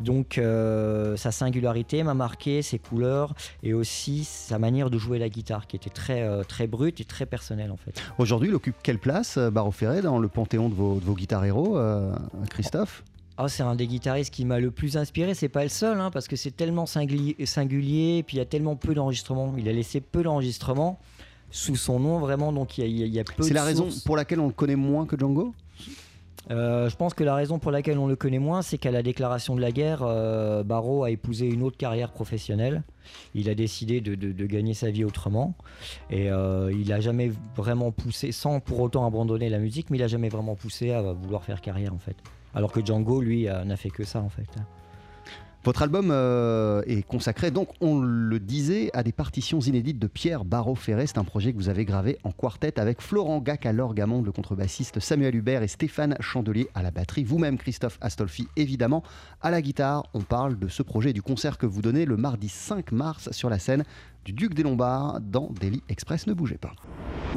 Donc 0.00 0.38
euh, 0.38 1.16
sa 1.16 1.30
singularité 1.32 2.02
m'a 2.02 2.14
marqué, 2.14 2.62
ses 2.62 2.78
couleurs 2.78 3.34
et 3.62 3.74
aussi 3.74 4.24
sa 4.24 4.58
manière 4.58 4.90
de 4.90 4.98
jouer 4.98 5.18
la 5.18 5.28
guitare 5.28 5.66
qui 5.66 5.76
était 5.76 5.90
très, 5.90 6.22
euh, 6.22 6.42
très 6.42 6.66
brute 6.66 7.00
et 7.00 7.04
très 7.04 7.26
personnelle 7.26 7.70
en 7.70 7.76
fait. 7.76 8.02
Aujourd'hui, 8.18 8.48
il 8.48 8.54
occupe 8.54 8.76
quelle 8.82 8.98
place, 8.98 9.36
euh, 9.36 9.50
Barreau 9.50 9.70
Ferré, 9.70 10.02
dans 10.02 10.18
le 10.18 10.28
panthéon 10.28 10.68
de 10.68 10.74
vos, 10.74 10.96
de 10.96 11.04
vos 11.04 11.14
guitares 11.14 11.44
héros, 11.44 11.78
euh, 11.78 12.14
Christophe? 12.50 13.04
Ah, 13.36 13.48
c'est 13.48 13.64
un 13.64 13.74
des 13.74 13.88
guitaristes 13.88 14.32
qui 14.32 14.44
m'a 14.44 14.60
le 14.60 14.70
plus 14.70 14.96
inspiré, 14.96 15.34
c'est 15.34 15.48
pas 15.48 15.64
le 15.64 15.68
seul 15.68 16.00
hein, 16.00 16.10
parce 16.12 16.28
que 16.28 16.36
c'est 16.36 16.52
tellement 16.56 16.86
singulier 16.86 17.34
et 18.18 18.22
puis 18.22 18.36
il 18.36 18.38
y 18.38 18.42
a 18.42 18.44
tellement 18.46 18.76
peu 18.76 18.94
d'enregistrements. 18.94 19.54
Il 19.58 19.68
a 19.68 19.72
laissé 19.72 20.00
peu 20.00 20.22
d'enregistrements 20.22 21.00
sous 21.50 21.76
son 21.76 21.98
nom 22.00 22.18
vraiment. 22.20 22.52
Donc 22.52 22.78
il 22.78 22.82
y 22.82 23.02
a, 23.02 23.06
il 23.06 23.14
y 23.14 23.18
a- 23.18 23.24
peu 23.24 23.42
C'est 23.42 23.54
la 23.54 23.64
raison 23.64 23.88
pour 24.04 24.16
laquelle 24.16 24.38
on 24.40 24.46
le 24.46 24.52
connaît 24.52 24.76
moins 24.76 25.06
que 25.06 25.18
Django? 25.18 25.52
Euh, 26.50 26.88
je 26.88 26.96
pense 26.96 27.14
que 27.14 27.24
la 27.24 27.34
raison 27.34 27.58
pour 27.58 27.70
laquelle 27.70 27.98
on 27.98 28.06
le 28.06 28.16
connaît 28.16 28.38
moins, 28.38 28.62
c'est 28.62 28.78
qu'à 28.78 28.90
la 28.90 29.02
déclaration 29.02 29.54
de 29.56 29.60
la 29.60 29.72
guerre, 29.72 30.02
euh, 30.02 30.62
a 30.62 31.10
épousé 31.10 31.46
une 31.46 31.62
autre 31.62 31.76
carrière 31.76 32.10
professionnelle. 32.10 32.82
Il 33.34 33.48
a 33.48 33.54
décidé 33.54 34.00
de, 34.00 34.46
gagner 34.46 34.74
sa 34.74 34.90
vie 34.90 35.04
autrement. 35.04 35.54
Et 36.10 36.30
euh, 36.30 36.72
il 36.72 36.92
a 36.92 37.00
jamais 37.00 37.32
vraiment 37.56 37.90
poussé, 37.90 38.32
sans 38.32 38.60
pour 38.60 38.80
autant 38.80 39.06
abandonner 39.06 39.48
la 39.48 39.58
musique, 39.58 39.90
mais 39.90 39.98
il 39.98 40.02
a 40.02 40.08
jamais 40.08 40.28
vraiment 40.28 40.54
poussé 40.54 40.92
à 40.92 41.00
vouloir 41.12 41.44
faire 41.44 41.60
carrière 41.60 41.94
en 41.94 41.98
fait. 41.98 42.16
Alors 42.54 42.72
que 42.72 42.84
Django, 42.84 43.20
lui, 43.20 43.48
euh, 43.48 43.64
n'a 43.64 43.76
fait 43.76 43.90
que 43.90 44.04
ça 44.04 44.20
en 44.20 44.28
fait. 44.28 44.48
Votre 45.64 45.80
album 45.80 46.10
euh, 46.10 46.82
est 46.86 47.02
consacré, 47.02 47.50
donc 47.50 47.70
on 47.80 47.98
le 47.98 48.38
disait, 48.38 48.90
à 48.92 49.02
des 49.02 49.12
partitions 49.12 49.60
inédites 49.60 49.98
de 49.98 50.06
Pierre 50.06 50.44
Barreau-Ferré. 50.44 51.06
C'est 51.06 51.16
un 51.16 51.24
projet 51.24 51.54
que 51.54 51.56
vous 51.56 51.70
avez 51.70 51.86
gravé 51.86 52.18
en 52.22 52.32
quartet 52.32 52.78
avec 52.78 53.00
Florent 53.00 53.38
Gac 53.38 53.64
à 53.64 53.72
l'orgamon, 53.72 54.20
le 54.20 54.30
contrebassiste 54.30 55.00
Samuel 55.00 55.34
Hubert 55.34 55.62
et 55.62 55.68
Stéphane 55.68 56.18
Chandelier 56.20 56.68
à 56.74 56.82
la 56.82 56.90
batterie. 56.90 57.24
Vous-même, 57.24 57.56
Christophe 57.56 57.96
Astolfi, 58.02 58.46
évidemment, 58.56 59.02
à 59.40 59.50
la 59.50 59.62
guitare. 59.62 60.04
On 60.12 60.20
parle 60.20 60.58
de 60.58 60.68
ce 60.68 60.82
projet 60.82 61.10
et 61.10 61.14
du 61.14 61.22
concert 61.22 61.56
que 61.56 61.64
vous 61.64 61.80
donnez 61.80 62.04
le 62.04 62.18
mardi 62.18 62.50
5 62.50 62.92
mars 62.92 63.30
sur 63.32 63.48
la 63.48 63.58
scène 63.58 63.84
du 64.24 64.32
Duc 64.32 64.54
des 64.54 64.62
Lombards 64.62 65.20
dans 65.20 65.50
Daily 65.60 65.82
Express. 65.88 66.26
Ne 66.26 66.32
bougez 66.32 66.56
pas. 66.56 66.72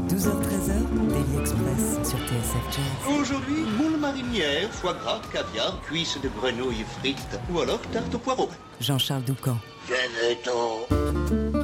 12h13h, 0.07 1.07
Daily 1.09 1.39
Express 1.39 2.07
sur 2.07 2.17
TSF 2.19 2.63
Jazz. 2.71 3.19
Aujourd'hui, 3.19 3.63
moule 3.77 3.99
marinière, 3.99 4.69
foie 4.71 4.93
gras, 4.93 5.21
caviar, 5.33 5.81
cuisses 5.81 6.19
de 6.21 6.29
grenouille 6.29 6.85
frites 6.99 7.39
ou 7.53 7.59
alors 7.59 7.81
tarte 7.91 8.13
au 8.15 8.19
poireau. 8.19 8.49
Jean-Charles 8.79 9.23
Doucan. 9.23 9.57
Venez-t'en. 9.87 11.56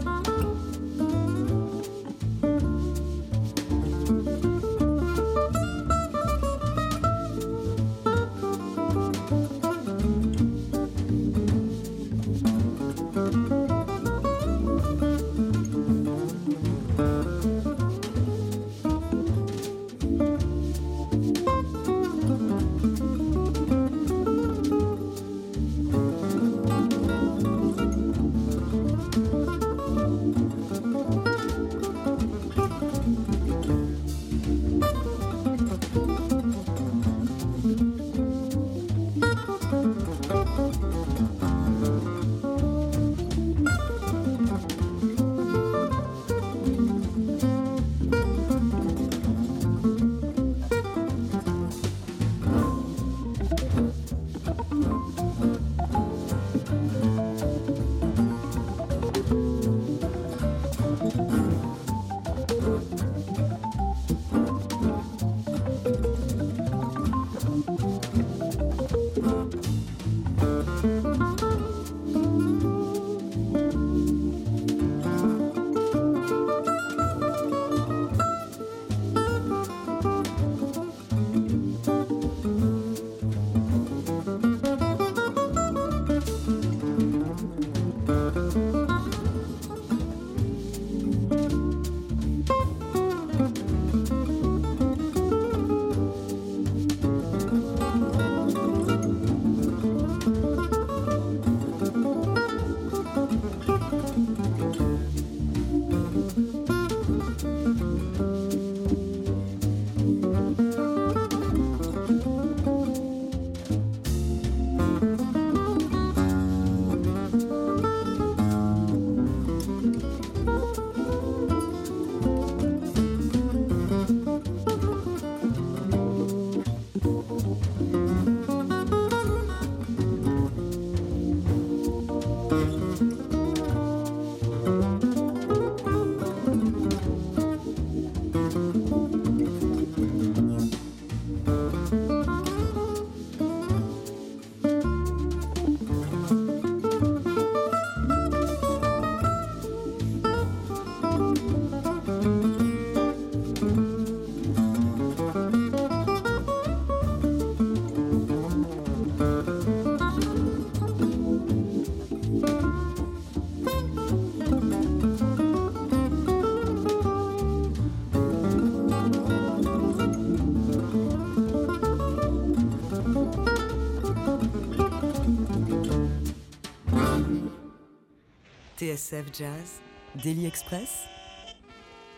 TSF 178.93 179.25
Jazz, 179.35 179.81
Daily 180.23 180.45
Express, 180.45 181.05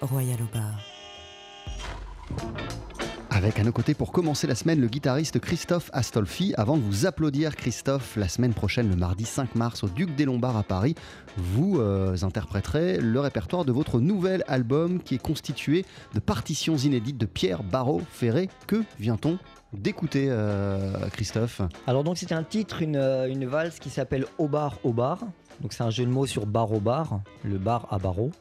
Royal 0.02 0.38
au 0.42 0.54
bar. 0.54 0.74
Avec 3.30 3.60
à 3.60 3.64
nos 3.64 3.72
côtés 3.72 3.94
pour 3.94 4.12
commencer 4.12 4.46
la 4.46 4.56
semaine 4.56 4.82
le 4.82 4.88
guitariste 4.88 5.40
Christophe 5.40 5.90
Astolfi. 5.94 6.54
Avant 6.58 6.76
de 6.76 6.82
vous 6.82 7.06
applaudir 7.06 7.56
Christophe, 7.56 8.18
la 8.18 8.28
semaine 8.28 8.54
prochaine, 8.54 8.90
le 8.90 8.98
mardi 8.98 9.24
5 9.24 9.56
mars 9.56 9.86
au 9.86 9.88
Duc 9.88 10.16
des 10.16 10.26
Lombards 10.26 10.58
à 10.58 10.64
Paris, 10.64 10.96
vous 11.38 11.80
euh, 11.80 12.18
interpréterez 12.24 12.98
le 12.98 13.22
répertoire 13.22 13.64
de 13.64 13.72
votre 13.72 14.02
nouvel 14.02 14.44
album 14.48 15.02
qui 15.02 15.16
est 15.16 15.22
constitué 15.22 15.86
de 16.14 16.20
partitions 16.20 16.76
inédites 16.76 17.18
de 17.18 17.26
Pierre 17.26 17.64
Barrault 17.64 18.02
Ferré. 18.12 18.50
Que 18.68 18.84
vient-on 19.00 19.38
d'écouter 19.72 20.28
euh, 20.30 21.08
Christophe? 21.14 21.62
Alors 21.88 22.04
donc 22.04 22.18
c'est 22.18 22.34
un 22.34 22.44
titre, 22.44 22.82
une, 22.82 22.98
euh, 22.98 23.30
une 23.30 23.46
valse 23.46 23.80
qui 23.80 23.90
s'appelle 23.90 24.26
Au 24.38 24.50
bar, 24.50 24.80
au 24.84 24.92
bar. 24.92 25.20
Donc 25.62 25.74
c'est 25.74 25.84
un 25.84 25.90
jeu 25.90 26.06
de 26.06 26.10
mots 26.12 26.26
sur 26.26 26.46
bar 26.46 26.72
au 26.72 26.80
bar, 26.80 27.22
le 27.44 27.58
bar 27.58 27.88
à 27.92 27.98
barreau. 27.98 28.32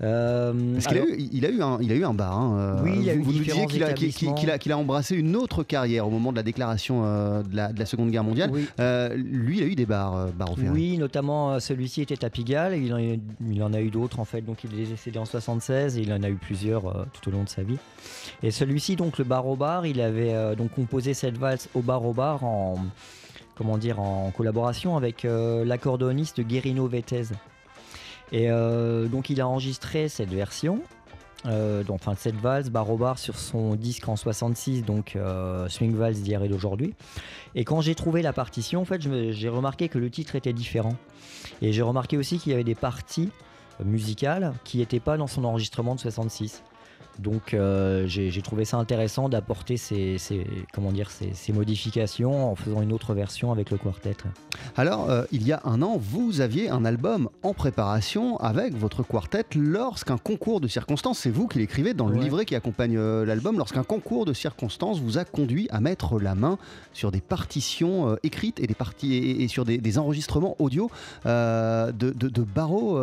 Euh, 0.00 0.74
Parce 0.74 0.86
qu'il 0.86 0.98
a, 0.98 1.02
il 1.32 1.44
a 1.46 1.48
eu 1.50 1.60
un, 1.62 1.78
il 1.80 1.90
a 1.90 1.94
eu 1.96 2.04
un 2.04 2.14
bar. 2.14 2.38
hein, 2.38 2.56
euh, 2.58 2.82
Oui, 2.84 2.92
il 3.02 3.10
a 3.10 3.14
vous, 3.14 3.18
eu 3.18 3.22
vous 3.22 3.32
nous 3.32 3.38
disiez 3.40 3.66
qu'il 3.66 3.82
a, 3.82 4.58
qu'il 4.58 4.72
a- 4.72 4.78
embrassé 4.78 5.16
une 5.16 5.34
autre 5.34 5.64
carrière 5.64 6.06
au 6.06 6.10
moment 6.10 6.30
de 6.30 6.36
la 6.36 6.44
déclaration 6.44 7.02
euh, 7.04 7.42
de, 7.42 7.56
la, 7.56 7.72
de 7.72 7.78
la 7.80 7.86
Seconde 7.86 8.10
Guerre 8.10 8.22
mondiale. 8.22 8.50
Oui. 8.52 8.66
Euh, 8.78 9.16
lui, 9.16 9.58
il 9.58 9.62
a 9.64 9.66
eu 9.66 9.74
des 9.74 9.86
bars, 9.86 10.28
Ferré. 10.56 10.68
Oui, 10.70 10.98
notamment 10.98 11.58
celui-ci 11.58 12.02
était 12.02 12.24
à 12.24 12.30
Pigalle, 12.30 12.76
il 12.76 12.94
en, 12.94 12.98
il 12.98 13.62
en 13.62 13.72
a 13.72 13.80
eu 13.80 13.90
d'autres 13.90 14.20
en 14.20 14.24
fait, 14.24 14.40
donc 14.42 14.62
il 14.62 14.78
est 14.80 14.86
décédé 14.86 15.18
en 15.18 15.24
76 15.24 15.98
et 15.98 16.02
il 16.02 16.12
en 16.12 16.22
a 16.22 16.28
eu 16.28 16.36
plusieurs 16.36 17.06
tout 17.12 17.28
au 17.28 17.32
long 17.32 17.42
de 17.42 17.48
sa 17.48 17.62
vie. 17.62 17.78
Et 18.44 18.52
celui-ci, 18.52 18.94
donc 18.94 19.18
le 19.18 19.24
bar 19.24 19.46
au 19.48 19.56
bar, 19.56 19.84
il 19.84 20.00
avait 20.00 20.54
donc 20.56 20.70
composé 20.74 21.12
cette 21.14 21.38
valse 21.38 21.68
au 21.74 21.80
bar 21.80 22.04
au 22.06 22.12
bar 22.12 22.44
en, 22.44 22.76
comment 23.58 23.76
dire, 23.76 23.98
en 23.98 24.30
collaboration 24.30 24.96
avec 24.96 25.24
euh, 25.24 25.64
l'accordéoniste 25.64 26.40
Guerino 26.40 26.86
Vetez. 26.86 27.24
Et 28.30 28.50
euh, 28.50 29.08
donc 29.08 29.30
il 29.30 29.40
a 29.40 29.48
enregistré 29.48 30.08
cette 30.08 30.30
version. 30.30 30.80
euh, 31.46 31.82
donc, 31.82 31.96
enfin, 31.96 32.14
cette 32.16 32.36
valse 32.36 32.70
bar 32.70 32.88
au 32.88 32.98
sur 33.16 33.36
son 33.36 33.74
disque 33.74 34.08
en 34.08 34.16
66, 34.16 34.84
donc 34.84 35.18
Swing 35.68 35.94
Valse 35.94 36.20
d'hier 36.20 36.42
et 36.42 36.48
d'aujourd'hui. 36.48 36.94
Et 37.54 37.64
quand 37.64 37.80
j'ai 37.80 37.96
trouvé 37.96 38.22
la 38.22 38.32
partition, 38.32 38.80
en 38.80 38.84
fait, 38.84 39.02
j'ai 39.32 39.48
remarqué 39.48 39.88
que 39.88 39.98
le 39.98 40.10
titre 40.10 40.36
était 40.36 40.52
différent. 40.52 40.94
Et 41.60 41.72
j'ai 41.72 41.82
remarqué 41.82 42.16
aussi 42.16 42.38
qu'il 42.38 42.52
y 42.52 42.54
avait 42.54 42.64
des 42.64 42.76
parties 42.76 43.30
musicales 43.84 44.52
qui 44.64 44.78
n'étaient 44.78 45.00
pas 45.00 45.16
dans 45.16 45.26
son 45.26 45.44
enregistrement 45.44 45.94
de 45.94 46.00
66. 46.00 46.62
Donc 47.18 47.52
euh, 47.54 48.06
j'ai 48.06 48.42
trouvé 48.42 48.64
ça 48.64 48.76
intéressant 48.76 49.28
d'apporter 49.28 49.76
ces, 49.76 50.18
ces- 50.18 50.46
comment 50.72 50.92
dire, 50.92 51.10
ces, 51.10 51.30
ces 51.34 51.52
modifications 51.52 52.50
en 52.52 52.54
faisant 52.54 52.80
une 52.82 52.92
autre 52.92 53.12
version 53.14 53.50
avec 53.52 53.70
le 53.70 53.76
quartet. 53.78 54.14
Alors, 54.76 55.10
euh, 55.10 55.24
il 55.32 55.46
y 55.46 55.52
a 55.52 55.60
un 55.64 55.82
an, 55.82 55.96
vous 55.98 56.40
aviez 56.40 56.70
un 56.70 56.84
album 56.84 57.28
en 57.42 57.54
préparation 57.54 58.36
avec 58.38 58.74
votre 58.76 59.02
quartet 59.02 59.44
lorsqu'un 59.56 60.16
concours 60.18 60.60
de 60.60 60.68
circonstances, 60.68 61.18
c'est 61.18 61.30
vous 61.30 61.48
qui 61.48 61.58
l'écrivez 61.58 61.94
dans 61.94 62.06
le 62.08 62.16
Ouais. 62.16 62.22
livret 62.24 62.44
qui 62.44 62.54
accompagne 62.54 62.96
euh, 62.96 63.24
l'album, 63.24 63.58
lorsqu'un 63.58 63.82
concours 63.84 64.24
de 64.24 64.32
circonstances 64.32 65.00
vous 65.00 65.18
a 65.18 65.24
conduit 65.24 65.66
à 65.70 65.80
mettre 65.80 66.18
la 66.20 66.34
main 66.34 66.58
sur 66.92 67.10
des 67.10 67.20
partitions 67.20 68.16
écrites 68.22 68.60
et, 68.60 68.66
des 68.66 68.74
parties, 68.74 69.14
et, 69.14 69.42
et 69.42 69.48
sur 69.48 69.64
des, 69.64 69.78
des 69.78 69.98
enregistrements 69.98 70.56
audio 70.58 70.90
de, 71.24 71.90
de, 71.92 72.12
de 72.28 72.42
Barreau 72.42 72.98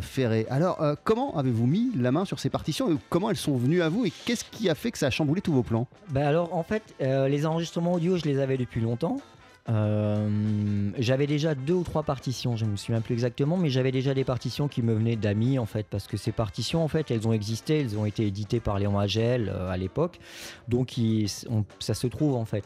Ferré. 0.00 0.46
Alors, 0.50 0.78
comment 1.04 1.36
avez-vous 1.36 1.66
mis 1.66 1.90
la 1.96 2.12
main 2.12 2.24
sur 2.24 2.38
ces 2.40 2.50
partitions 2.50 2.90
et 2.92 2.96
comment 3.08 3.30
elles 3.30 3.36
sont 3.36 3.49
venues 3.56 3.82
à 3.82 3.88
vous 3.88 4.04
et 4.06 4.10
qu'est-ce 4.10 4.44
qui 4.44 4.68
a 4.68 4.74
fait 4.74 4.90
que 4.90 4.98
ça 4.98 5.06
a 5.06 5.10
chamboulé 5.10 5.40
tous 5.40 5.52
vos 5.52 5.62
plans? 5.62 5.86
Ben 6.08 6.26
alors 6.26 6.54
en 6.54 6.62
fait, 6.62 6.82
euh, 7.00 7.28
les 7.28 7.46
enregistrements 7.46 7.94
audio, 7.94 8.16
je 8.16 8.24
les 8.24 8.38
avais 8.38 8.56
depuis 8.56 8.80
longtemps. 8.80 9.18
Euh, 9.70 10.28
j'avais 10.98 11.26
déjà 11.26 11.54
deux 11.54 11.74
ou 11.74 11.84
trois 11.84 12.02
partitions, 12.02 12.56
je 12.56 12.64
ne 12.64 12.70
me 12.70 12.76
souviens 12.76 13.00
plus 13.00 13.14
exactement, 13.14 13.56
mais 13.56 13.70
j'avais 13.70 13.92
déjà 13.92 14.14
des 14.14 14.24
partitions 14.24 14.68
qui 14.68 14.82
me 14.82 14.94
venaient 14.94 15.16
d'amis 15.16 15.58
en 15.58 15.66
fait, 15.66 15.86
parce 15.88 16.06
que 16.06 16.16
ces 16.16 16.32
partitions 16.32 16.82
en 16.82 16.88
fait, 16.88 17.10
elles 17.10 17.28
ont 17.28 17.32
existé, 17.32 17.80
elles 17.80 17.96
ont 17.96 18.04
été 18.04 18.26
éditées 18.26 18.60
par 18.60 18.78
Léon 18.78 18.98
Agel 18.98 19.48
euh, 19.48 19.70
à 19.70 19.76
l'époque, 19.76 20.18
donc 20.68 20.96
ça 21.78 21.94
se 21.94 22.06
trouve 22.08 22.34
en 22.34 22.44
fait. 22.44 22.64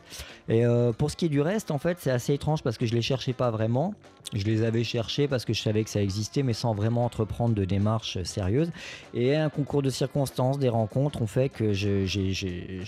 Et 0.48 0.64
euh, 0.64 0.92
pour 0.92 1.10
ce 1.10 1.16
qui 1.16 1.26
est 1.26 1.30
du 1.30 1.40
reste, 1.40 1.70
en 1.70 1.78
fait, 1.78 1.98
c'est 2.00 2.10
assez 2.10 2.32
étrange 2.32 2.62
parce 2.62 2.78
que 2.78 2.86
je 2.86 2.94
les 2.94 3.02
cherchais 3.02 3.32
pas 3.32 3.50
vraiment. 3.50 3.94
Je 4.32 4.44
les 4.44 4.62
avais 4.62 4.84
cherchés 4.84 5.28
parce 5.28 5.44
que 5.44 5.52
je 5.52 5.60
savais 5.60 5.84
que 5.84 5.90
ça 5.90 6.02
existait, 6.02 6.42
mais 6.42 6.54
sans 6.54 6.74
vraiment 6.74 7.04
entreprendre 7.04 7.54
de 7.54 7.64
démarches 7.64 8.22
sérieuses. 8.22 8.70
Et 9.12 9.36
un 9.36 9.50
concours 9.50 9.82
de 9.82 9.90
circonstances, 9.90 10.58
des 10.58 10.70
rencontres 10.70 11.20
ont 11.22 11.26
fait 11.26 11.50
que 11.50 11.72
je, 11.72 12.04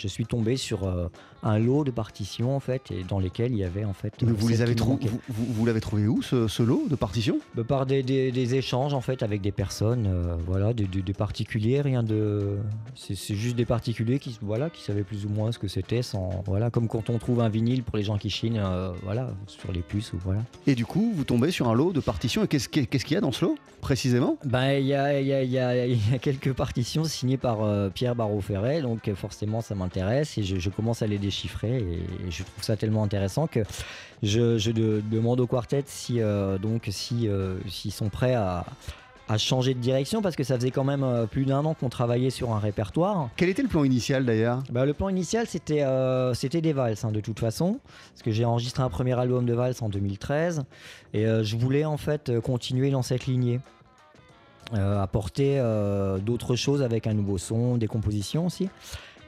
suis 0.08 0.26
tombé 0.26 0.56
sur 0.56 1.10
un 1.46 1.58
lot 1.58 1.84
de 1.84 1.90
partitions 1.90 2.54
en 2.56 2.60
fait, 2.60 2.90
et 2.90 3.04
dans 3.04 3.18
lesquelles 3.18 3.52
il 3.52 3.58
y 3.58 3.64
avait 3.64 3.84
en 3.84 3.92
fait. 3.92 4.12
Mais 4.22 4.32
vous, 4.32 4.48
les 4.48 4.62
avez 4.62 4.74
vous, 4.74 4.98
vous- 5.28 5.52
vous 5.52 5.66
l'avez 5.66 5.80
trouvé 5.80 6.06
où 6.06 6.22
ce, 6.22 6.48
ce 6.48 6.62
lot 6.62 6.84
de 6.88 6.96
partitions? 6.96 7.38
Bah, 7.54 7.62
par 7.66 7.86
des, 7.86 8.02
des- 8.02 8.32
des 8.32 8.54
échanges 8.54 8.94
en 8.94 9.00
fait 9.00 9.22
avec 9.22 9.40
des 9.40 9.52
personnes, 9.52 10.06
euh, 10.06 10.36
voilà, 10.46 10.72
des, 10.72 10.84
des- 10.86 11.12
particuliers, 11.12 11.80
rien 11.80 12.02
de, 12.02 12.56
c'est 12.94 13.14
c'est 13.14 13.34
juste 13.34 13.56
des 13.56 13.64
particuliers 13.64 14.18
qui, 14.18 14.36
voilà, 14.42 14.68
qui 14.70 14.82
savaient 14.82 15.02
plus 15.04 15.24
ou 15.24 15.28
moins 15.28 15.50
ce 15.52 15.58
que 15.58 15.68
c'était, 15.68 16.02
sans, 16.02 16.42
voilà, 16.46 16.70
comme 16.70 16.88
quand 16.88 17.08
on 17.10 17.18
trouve 17.18 17.40
un 17.40 17.48
vinyle 17.48 17.82
pour 17.82 17.96
les 17.96 18.02
gens 18.02 18.18
qui 18.18 18.28
chinent, 18.30 18.58
euh, 18.62 18.90
voilà, 19.02 19.30
sur 19.46 19.72
les 19.72 19.80
puces 19.80 20.12
ou 20.12 20.18
voilà. 20.24 20.40
Et 20.66 20.74
du 20.74 20.84
coup, 20.84 21.12
vous 21.14 21.24
tombez 21.24 21.50
sur 21.50 21.68
un 21.68 21.74
lot 21.74 21.92
de 21.92 22.00
partitions. 22.00 22.44
Et 22.44 22.48
qu'est-ce 22.48 22.68
qu'il 22.68 22.86
qu'est-ce 22.86 23.04
qu'il 23.04 23.14
y 23.14 23.18
a 23.18 23.20
dans 23.20 23.32
ce 23.32 23.44
lot, 23.44 23.56
précisément? 23.80 24.36
Ben, 24.44 24.72
il 24.72 24.86
y 24.86 24.94
a, 24.94 25.20
il 25.20 25.26
y 25.26 25.46
y 25.46 25.52
y 25.52 26.14
a 26.14 26.18
quelques 26.18 26.52
partitions 26.52 27.04
signées 27.04 27.36
par 27.38 27.62
euh, 27.62 27.88
Pierre 27.88 28.14
Barrault-Ferret, 28.14 28.82
donc 28.82 29.10
forcément 29.14 29.60
ça 29.60 29.74
m'intéresse 29.74 30.36
et 30.38 30.42
je, 30.42 30.56
je 30.56 30.70
commence 30.70 31.02
à 31.02 31.06
les 31.06 31.18
déchiffrer 31.36 31.76
et, 31.78 32.26
et 32.26 32.30
je 32.30 32.42
trouve 32.42 32.62
ça 32.64 32.76
tellement 32.76 33.02
intéressant 33.02 33.46
que 33.46 33.60
je, 34.22 34.58
je 34.58 34.70
de- 34.70 35.02
demande 35.10 35.40
au 35.40 35.46
quartet 35.46 35.82
si 35.86 36.20
euh, 36.20 36.58
donc 36.58 36.88
si 36.90 37.28
euh, 37.28 37.58
s'ils 37.68 37.92
sont 37.92 38.08
prêts 38.08 38.34
à, 38.34 38.64
à 39.28 39.36
changer 39.38 39.74
de 39.74 39.80
direction 39.80 40.22
parce 40.22 40.36
que 40.36 40.44
ça 40.44 40.56
faisait 40.56 40.70
quand 40.70 40.84
même 40.84 41.02
euh, 41.02 41.26
plus 41.26 41.44
d'un 41.44 41.64
an 41.64 41.74
qu'on 41.74 41.88
travaillait 41.90 42.30
sur 42.30 42.52
un 42.52 42.58
répertoire. 42.58 43.28
Quel 43.36 43.48
était 43.50 43.62
le 43.62 43.68
plan 43.68 43.84
initial 43.84 44.24
d'ailleurs? 44.24 44.62
Bah, 44.70 44.86
le 44.86 44.94
plan 44.94 45.08
initial, 45.10 45.46
c'était 45.46 45.82
euh, 45.82 46.32
c'était 46.32 46.60
des 46.62 46.72
valses, 46.72 47.04
hein, 47.04 47.12
de 47.12 47.20
toute 47.20 47.40
façon. 47.40 47.80
Parce 48.12 48.22
que 48.22 48.30
j'ai 48.30 48.44
enregistré 48.44 48.82
un 48.82 48.88
premier 48.88 49.18
album 49.18 49.44
de 49.44 49.52
valses 49.52 49.82
en 49.82 49.88
2013. 49.88 50.64
Et 51.12 51.26
euh, 51.26 51.42
je 51.42 51.56
voulais, 51.56 51.84
en 51.84 51.96
fait, 51.96 52.32
continuer 52.40 52.90
dans 52.90 53.02
cette 53.02 53.26
lignée. 53.26 53.60
Euh, 54.74 55.00
apporter 55.00 55.60
d'autres 56.24 56.56
choses 56.56 56.82
avec 56.82 57.06
un 57.06 57.14
nouveau 57.14 57.38
son, 57.38 57.76
des 57.76 57.86
compositions 57.86 58.46
aussi. 58.46 58.68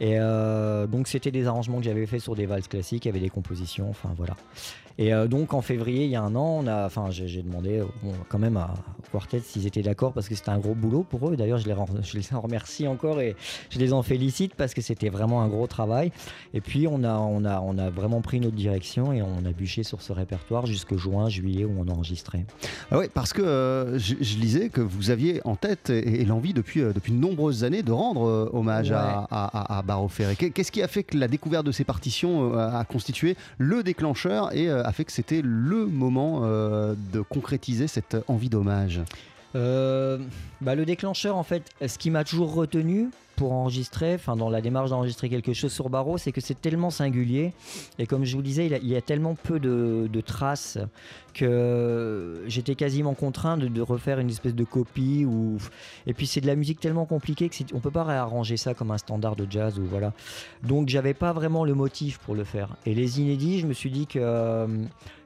Et 0.01 0.19
euh, 0.19 0.87
donc, 0.87 1.09
c'était 1.09 1.31
des 1.31 1.47
arrangements 1.47 1.79
que 1.79 1.85
j'avais 1.85 2.07
fait 2.07 2.19
sur 2.21 2.35
des 2.35 2.47
valses 2.47 2.69
classiques, 2.69 3.07
avec 3.07 3.21
des 3.23 3.31
compositions, 3.31 3.89
enfin 3.91 4.11
voilà. 4.17 4.37
Et 5.01 5.15
euh, 5.15 5.29
donc, 5.29 5.55
en 5.55 5.61
février, 5.61 6.07
il 6.07 6.11
y 6.11 6.17
a 6.17 6.23
un 6.23 6.35
an, 6.35 6.61
on 6.63 6.67
a, 6.67 6.85
enfin, 6.87 7.07
j'ai 7.11 7.43
demandé 7.43 7.81
bon, 8.03 8.13
quand 8.29 8.39
même 8.41 8.57
à 8.57 8.75
au 8.99 9.11
Quartet 9.13 9.39
s'ils 9.41 9.65
étaient 9.67 9.81
d'accord 9.83 10.13
parce 10.13 10.29
que 10.29 10.35
c'était 10.35 10.51
un 10.51 10.59
gros 10.59 10.75
boulot 10.75 11.03
pour 11.09 11.31
eux. 11.31 11.37
D'ailleurs, 11.37 11.59
je 11.59 11.69
les, 11.69 11.75
je 12.03 12.19
les 12.19 12.35
en 12.35 12.41
remercie 12.41 12.87
encore 12.89 13.21
et 13.21 13.37
je 13.71 13.79
les 13.79 13.93
en 13.93 14.03
félicite 14.03 14.55
parce 14.57 14.75
que 14.75 14.81
c'était 14.83 15.09
vraiment 15.09 15.41
un 15.41 15.47
gros 15.49 15.67
travail. 15.69 16.11
Et 16.53 16.61
puis 16.61 16.87
on 16.89 17.05
a, 17.05 17.17
on 17.17 17.45
a, 17.45 17.61
on 17.61 17.79
a 17.79 17.89
vraiment 17.91 18.21
pris 18.21 18.41
notre 18.41 18.57
direction 18.57 19.13
et 19.13 19.23
on 19.23 19.47
a 19.47 19.53
bûché 19.53 19.83
sur 19.85 20.03
ce 20.03 20.13
répertoire 20.13 20.67
jusqu'au 20.67 20.99
juin, 20.99 21.29
juillet 21.29 21.65
où 21.65 21.73
on 21.79 21.87
a 21.89 21.93
enregistré. 21.93 22.45
Ah 22.91 22.99
ouais, 22.99 23.09
parce 23.09 23.33
que 23.33 23.41
euh, 23.41 23.99
je, 24.01 24.17
je 24.21 24.37
lisais 24.39 24.69
que 24.69 24.81
vous 24.81 25.11
aviez 25.11 25.41
en 25.47 25.55
tête 25.57 25.91
et, 25.91 26.21
et 26.21 26.25
l'envie 26.25 26.53
depuis, 26.53 26.81
depuis 26.81 27.13
de 27.13 27.19
nombreuses 27.19 27.63
années 27.65 27.83
de 27.85 27.93
rendre 27.93 28.51
hommage 28.53 28.91
à, 28.91 28.99
Ouais. 28.99 29.27
à, 29.31 29.75
à, 29.77 29.79
à 29.79 29.83
Barreau 29.83 29.88
Qu'est-ce 30.37 30.72
qui 30.72 30.83
a 30.83 30.88
fait 30.88 31.03
que 31.03 31.16
la 31.16 31.29
découverte 31.29 31.64
de 31.64 31.72
ces 31.72 31.85
partitions 31.85 32.55
euh, 32.55 32.70
a 32.70 32.85
constitué 32.85 33.37
le 33.59 33.83
déclencheur 33.83 34.55
et 34.55 34.68
euh, 34.68 34.85
a 34.85 34.92
fait 34.92 35.05
que 35.05 35.12
c'était 35.12 35.40
le 35.42 35.87
moment 35.87 36.40
euh, 36.42 36.94
de 37.12 37.20
concrétiser 37.20 37.88
cette 37.88 38.16
envie 38.29 38.48
d'hommage? 38.48 39.01
Bah, 39.55 40.74
le 40.74 40.85
déclencheur, 40.85 41.37
en 41.37 41.42
fait, 41.42 41.62
ce 41.85 41.98
qui 41.98 42.11
m'a 42.11 42.22
toujours 42.22 42.55
retenu 42.55 43.11
pour 43.38 43.53
enregistrer, 43.53 44.14
enfin 44.14 44.35
dans 44.35 44.51
la 44.51 44.61
démarche 44.61 44.90
d'enregistrer 44.90 45.29
quelque 45.29 45.53
chose 45.53 45.72
sur 45.72 45.88
Barreau, 45.90 46.18
c'est 46.18 46.33
que 46.33 46.40
c'est 46.40 46.61
tellement 46.61 46.90
singulier 46.90 47.53
et 48.01 48.07
comme 48.07 48.24
je 48.24 48.35
vous 48.35 48.42
disais, 48.42 48.66
il, 48.66 48.88
y 48.88 48.96
a 48.96 49.01
tellement 49.01 49.37
peu 49.37 49.61
de, 49.61 50.20
traces 50.27 50.77
que 51.35 52.42
j'étais 52.48 52.74
quasiment 52.74 53.14
contraint 53.14 53.57
de, 53.57 53.81
refaire 53.81 54.18
une 54.18 54.29
espèce 54.29 54.57
de 54.57 54.64
copie 54.64 55.24
ou 55.24 55.59
et 56.09 56.14
puis 56.14 56.27
c'est 56.27 56.40
de 56.40 56.48
la 56.48 56.57
musique 56.57 56.81
tellement 56.81 57.07
compliquée 57.07 57.48
que 57.48 57.57
on 57.72 57.79
peut 57.79 57.92
pas 57.92 58.03
réarranger 58.03 58.57
ça 58.57 58.74
comme 58.74 58.90
un 58.90 58.98
standard 58.98 59.37
de 59.37 59.46
jazz 59.48 59.79
ou 59.79 59.85
voilà. 59.85 60.12
Donc 60.64 60.88
j'avais 60.88 61.14
pas 61.14 61.33
vraiment 61.33 61.64
le 61.64 61.74
motif 61.74 62.18
pour 62.18 62.35
le 62.35 62.42
faire. 62.42 62.77
Et 62.87 62.94
les 62.94 63.20
inédits, 63.20 63.61
je 63.61 63.68
me 63.68 63.72
suis 63.72 63.90
dit 63.90 64.09
que 64.09 64.18
euh, 64.18 64.66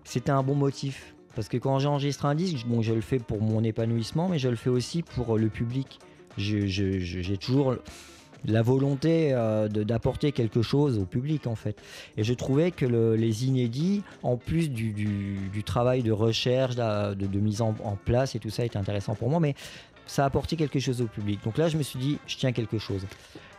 c'était 0.05 0.33
un 0.33 0.43
bon 0.43 0.55
motif. 0.55 1.15
Parce 1.35 1.49
que 1.49 1.57
quand 1.57 1.79
j'enregistre 1.79 2.27
un 2.27 2.35
disque, 2.35 2.67
bon, 2.67 2.83
je 2.83 2.93
le 2.93 3.01
fais 3.01 3.19
pour 3.19 3.41
mon 3.41 3.65
épanouissement, 3.65 4.29
mais 4.29 4.39
je 4.39 4.51
le 4.51 4.57
fais 4.57 4.69
aussi 4.69 5.03
pour 5.03 5.39
le 5.39 5.49
public. 5.49 5.99
J'ai 6.37 7.37
toujours 7.39 7.77
la 8.45 8.63
volonté 8.63 9.33
euh, 9.33 9.69
d'apporter 9.69 10.33
quelque 10.33 10.63
chose 10.63 10.99
au 10.99 11.05
public, 11.05 11.47
en 11.47 11.55
fait. 11.55 11.77
Et 12.17 12.25
je 12.25 12.35
trouvais 12.35 12.73
que 12.73 12.85
le- 12.85 13.15
les 13.15 13.47
inédits, 13.47 14.03
en 14.25 14.37
plus 14.37 14.69
du, 14.69 15.63
travail 15.65 16.03
de 16.03 16.11
recherche, 16.13 16.75
de, 16.75 17.15
de 17.15 17.39
mise 17.39 17.63
en, 17.63 17.75
en 17.85 17.97
place 18.05 18.35
et 18.35 18.41
tout 18.41 18.51
ça, 18.51 18.65
était 18.65 18.79
intéressant 18.79 19.15
pour 19.15 19.31
moi, 19.31 19.39
mais 19.39 19.55
ça 20.07 20.25
apportait 20.25 20.57
quelque 20.57 20.81
chose 20.81 21.01
au 21.01 21.07
public. 21.07 21.39
Donc 21.45 21.57
là, 21.57 21.69
je 21.69 21.77
me 21.79 21.83
suis 21.85 21.99
dit, 22.01 22.19
je 22.27 22.37
tiens 22.37 22.51
quelque 22.53 22.79
chose. 22.79 23.03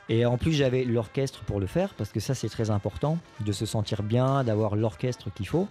Et 0.09 0.25
en 0.25 0.38
plus, 0.38 0.51
j'avais 0.51 0.83
l'orchestre 0.83 1.45
pour 1.45 1.62
le 1.62 1.65
faire, 1.65 1.93
parce 1.93 2.12
que 2.12 2.19
ça, 2.19 2.36
c'est 2.36 2.49
très 2.49 2.69
important, 2.69 3.17
de 3.45 3.53
se 3.53 3.65
sentir 3.65 4.03
bien, 4.03 4.43
d'avoir 4.43 4.75
l'orchestre 4.75 5.33
qu'il 5.33 5.47
faut. 5.47 5.69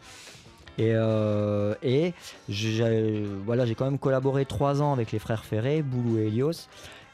Et, 0.79 0.93
euh, 0.95 1.75
et 1.83 2.15
j'ai 2.49 3.25
voilà, 3.45 3.67
j'ai 3.67 3.75
quand 3.75 3.85
même 3.85 3.99
collaboré 3.99 4.45
trois 4.47 4.81
ans 4.83 4.93
avec 4.93 5.13
les 5.13 5.19
frères 5.19 5.45
Ferré, 5.45 5.83
Boulou 5.83 6.19
et 6.19 6.27
Elios. 6.29 6.69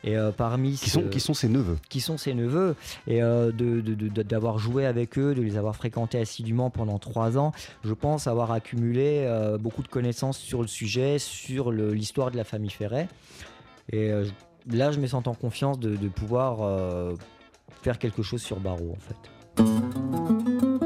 Et 0.04 0.16
euh, 0.16 0.30
parmi 0.30 0.74
Qui 0.74 0.90
ce- 0.90 1.00
sont, 1.00 1.08
qui 1.08 1.18
sont 1.18 1.34
ses 1.34 1.48
neveux 1.48 1.76
qui 1.88 2.00
sont 2.00 2.16
ses 2.18 2.32
neveux 2.32 2.76
et 3.08 3.20
euh, 3.20 3.50
de- 3.50 3.80
de- 3.80 3.94
de- 3.96 4.22
d'avoir 4.22 4.60
joué 4.60 4.86
avec 4.86 5.18
eux, 5.18 5.34
de 5.34 5.42
les 5.42 5.56
avoir 5.56 5.74
fréquentés 5.74 6.20
assidûment 6.20 6.70
pendant 6.70 7.00
trois 7.00 7.36
ans, 7.36 7.50
je 7.82 7.92
pense 7.94 8.28
avoir 8.28 8.52
accumulé 8.52 9.24
euh, 9.26 9.58
beaucoup 9.58 9.82
de 9.82 9.88
connaissances 9.88 10.38
sur 10.38 10.62
le 10.62 10.68
sujet, 10.68 11.18
sur 11.18 11.72
le- 11.72 11.92
l'histoire 11.94 12.30
de 12.30 12.36
la 12.36 12.44
famille 12.44 12.70
Ferret. 12.70 13.08
Et 13.92 14.12
là, 14.70 14.92
je 14.92 15.00
me 15.00 15.06
sens 15.08 15.26
en 15.26 15.34
confiance 15.34 15.80
de, 15.80 15.96
de 15.96 16.08
pouvoir 16.08 17.16
faire 17.82 17.98
quelque 17.98 18.22
chose 18.22 18.40
sur 18.40 18.60
Barreau 18.60 18.94
en 18.96 19.00
fait. 19.00 20.77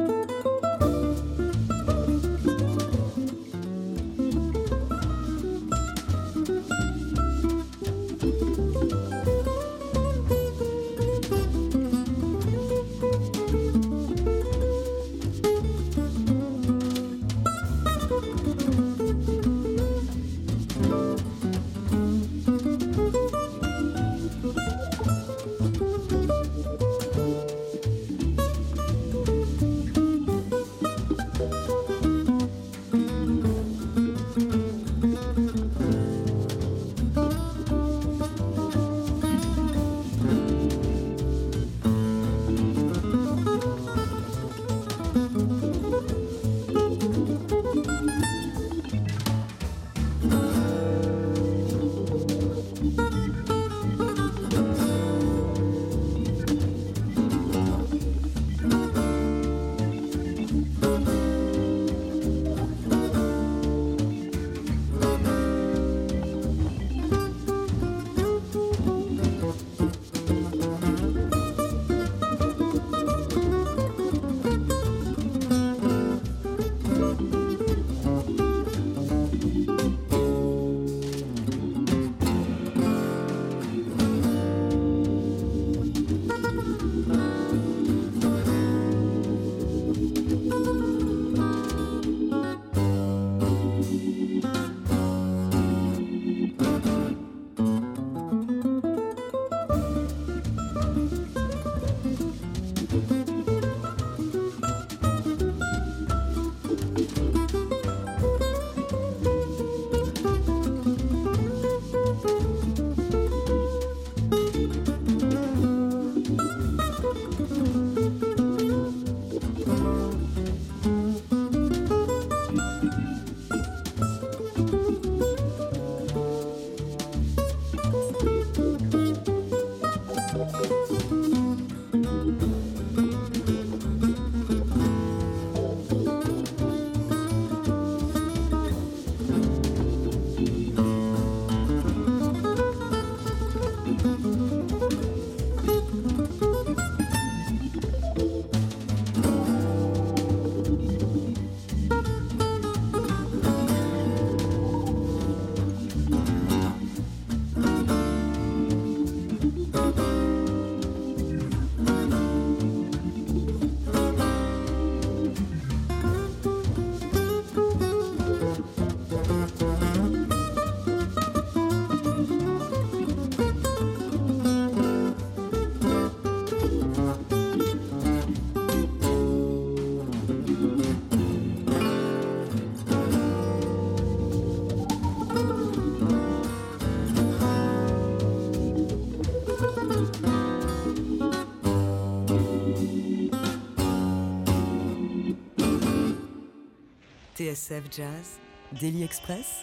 TSF 197.53 197.83
Jazz, 197.95 198.39
Daily 198.81 199.03
Express, 199.03 199.61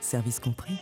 service 0.00 0.40
compris. 0.40 0.74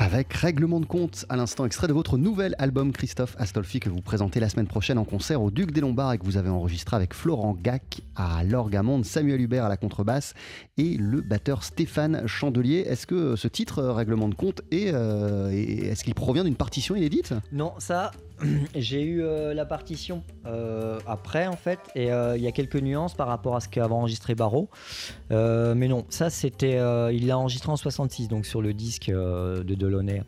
Avec 0.00 0.32
Règlement 0.32 0.80
de 0.80 0.84
compte, 0.86 1.24
à 1.28 1.36
l'instant 1.36 1.64
extrait 1.64 1.86
de 1.86 1.92
votre 1.92 2.18
nouvel 2.18 2.56
album 2.58 2.92
Christophe 2.92 3.36
Astolfi 3.38 3.78
que 3.78 3.88
vous 3.88 4.00
présentez 4.00 4.40
la 4.40 4.48
semaine 4.48 4.66
prochaine 4.66 4.98
en 4.98 5.04
concert 5.04 5.40
au 5.40 5.52
Duc 5.52 5.70
des 5.70 5.80
Lombards 5.80 6.14
et 6.14 6.18
que 6.18 6.24
vous 6.24 6.36
avez 6.36 6.48
enregistré 6.50 6.96
avec 6.96 7.14
Florent 7.14 7.54
Gac 7.54 8.00
à 8.16 8.42
l'orgue 8.42 8.74
à 8.74 8.82
monde, 8.82 9.04
Samuel 9.04 9.40
Hubert 9.40 9.64
à 9.64 9.68
la 9.68 9.76
contrebasse 9.76 10.34
et 10.76 10.96
le 10.96 11.20
batteur 11.20 11.62
Stéphane 11.62 12.26
Chandelier. 12.26 12.80
Est-ce 12.88 13.06
que 13.06 13.36
ce 13.36 13.46
titre, 13.46 13.80
Règlement 13.84 14.28
de 14.28 14.34
compte, 14.34 14.62
est, 14.72 14.90
euh, 14.92 15.50
est- 15.50 15.86
est-ce 15.86 16.02
qu'il 16.02 16.14
provient 16.14 16.42
d'une 16.42 16.56
partition 16.56 16.96
inédite? 16.96 17.32
Non, 17.52 17.74
ça, 17.78 18.10
j'ai 18.74 19.02
eu 19.02 19.22
euh, 19.22 19.54
la 19.54 19.64
partition 19.64 20.22
euh, 20.46 20.98
après 21.06 21.46
en 21.46 21.56
fait, 21.56 21.78
et 21.94 22.12
euh, 22.12 22.36
il 22.36 22.42
y 22.42 22.46
a 22.46 22.52
quelques 22.52 22.76
nuances 22.76 23.14
par 23.14 23.28
rapport 23.28 23.56
à 23.56 23.60
ce 23.60 23.68
qu'avait 23.68 23.92
enregistré 23.92 24.34
Barreau. 24.34 24.68
Mais 25.30 25.88
non, 25.88 26.04
ça 26.08 26.30
c'était, 26.30 26.78
il 27.14 27.26
l'a 27.26 27.38
enregistré 27.38 27.70
en 27.70 27.76
66, 27.76 28.28
donc 28.28 28.46
sur 28.46 28.62
le 28.62 28.72
disque 28.74 29.10
de 29.10 29.74
Delaunay. 29.74 30.22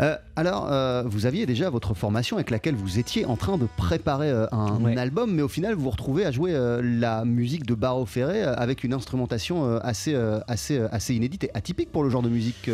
Euh, 0.00 0.16
alors, 0.36 0.68
euh, 0.70 1.02
vous 1.06 1.26
aviez 1.26 1.46
déjà 1.46 1.70
votre 1.70 1.94
formation 1.94 2.36
avec 2.36 2.50
laquelle 2.50 2.74
vous 2.74 2.98
étiez 2.98 3.24
en 3.26 3.36
train 3.36 3.58
de 3.58 3.66
préparer 3.76 4.30
euh, 4.30 4.46
un 4.52 4.80
Ouais. 4.82 4.96
album, 4.96 5.32
mais 5.34 5.42
au 5.42 5.48
final, 5.48 5.74
vous 5.74 5.84
vous 5.84 5.90
retrouvez 5.90 6.24
à 6.24 6.30
jouer 6.32 6.52
la 6.82 7.24
musique 7.24 7.64
de 7.66 7.74
Barreau 7.74 8.06
Ferré 8.06 8.42
avec 8.42 8.84
une 8.84 8.92
instrumentation 8.92 9.76
assez, 9.78 10.14
assez, 10.48 10.78
assez 10.90 11.14
inédite 11.14 11.44
et 11.44 11.50
atypique 11.54 11.90
pour 11.92 12.02
le 12.02 12.10
genre 12.10 12.22
de 12.22 12.28
musique 12.28 12.70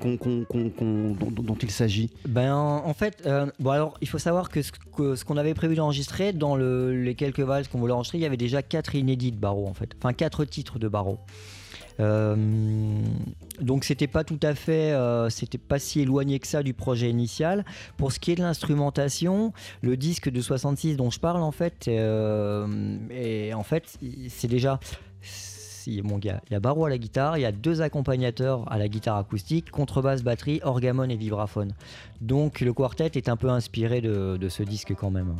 qu'on- 0.00 0.16
qu'on- 0.16 0.44
qu'on- 0.44 0.70
qu'on- 0.70 1.10
dont, 1.30 1.42
dont 1.42 1.54
il 1.62 1.70
s'agit. 1.70 2.10
Ben 2.28 2.54
en 2.54 2.94
fait, 2.94 3.28
bon 3.60 3.70
alors 3.70 3.94
il 4.00 4.08
faut 4.08 4.18
savoir 4.18 4.48
que 4.48 4.62
ce 4.62 4.72
que- 4.96 5.14
ce 5.16 5.24
qu'on 5.24 5.36
avait 5.36 5.54
prévu 5.54 5.74
d'enregistrer 5.76 6.32
dans 6.32 6.56
le- 6.56 6.92
les 7.02 7.14
quelques 7.14 7.40
valses 7.40 7.68
qu'on 7.68 7.78
voulait 7.78 7.92
enregistrer, 7.92 8.18
il 8.18 8.22
y 8.22 8.26
avait 8.26 8.36
déjà 8.36 8.62
quatre 8.62 8.94
inédits 8.94 9.32
de 9.32 9.38
Barreau 9.38 9.66
en 9.66 9.74
fait, 9.74 9.90
enfin 9.98 10.12
quatre 10.12 10.44
titres 10.44 10.78
de 10.78 10.88
Barreau. 10.88 11.18
Euh, 12.00 12.36
donc 13.60 13.84
c'était 13.84 14.06
pas 14.06 14.24
tout 14.24 14.40
à 14.42 14.54
fait, 14.54 14.92
euh, 14.92 15.30
c'était 15.30 15.58
pas 15.58 15.78
si 15.78 16.00
éloigné 16.00 16.38
que 16.38 16.46
ça 16.46 16.62
du 16.62 16.74
projet 16.74 17.08
initial. 17.08 17.64
Pour 17.96 18.12
ce 18.12 18.18
qui 18.18 18.32
est 18.32 18.36
de 18.36 18.42
l'instrumentation, 18.42 19.52
le 19.82 19.96
disque 19.96 20.28
de 20.28 20.40
66 20.40 20.96
dont 20.96 21.10
je 21.10 21.20
parle 21.20 21.42
en 21.42 21.52
fait, 21.52 21.86
euh, 21.88 22.98
et 23.10 23.54
en 23.54 23.62
fait 23.62 23.98
c'est 24.28 24.48
déjà 24.48 24.80
il 25.86 25.94
y, 25.94 26.52
y 26.52 26.54
a 26.54 26.60
Barreau 26.60 26.84
à 26.84 26.90
la 26.90 26.98
guitare, 26.98 27.38
il 27.38 27.42
y 27.42 27.46
a 27.46 27.52
deux 27.52 27.82
accompagnateurs 27.82 28.70
à 28.70 28.78
la 28.78 28.88
guitare 28.88 29.16
acoustique, 29.16 29.70
contrebasse, 29.70 30.22
batterie, 30.22 30.60
orgamon 30.62 31.08
et 31.08 31.16
vibraphone. 31.16 31.72
Donc 32.20 32.60
le 32.60 32.72
quartet 32.72 33.10
est 33.14 33.28
un 33.28 33.36
peu 33.36 33.50
inspiré 33.50 34.00
de, 34.00 34.48
ce 34.48 34.62
disque 34.62 34.94
quand 34.94 35.10
même. 35.10 35.34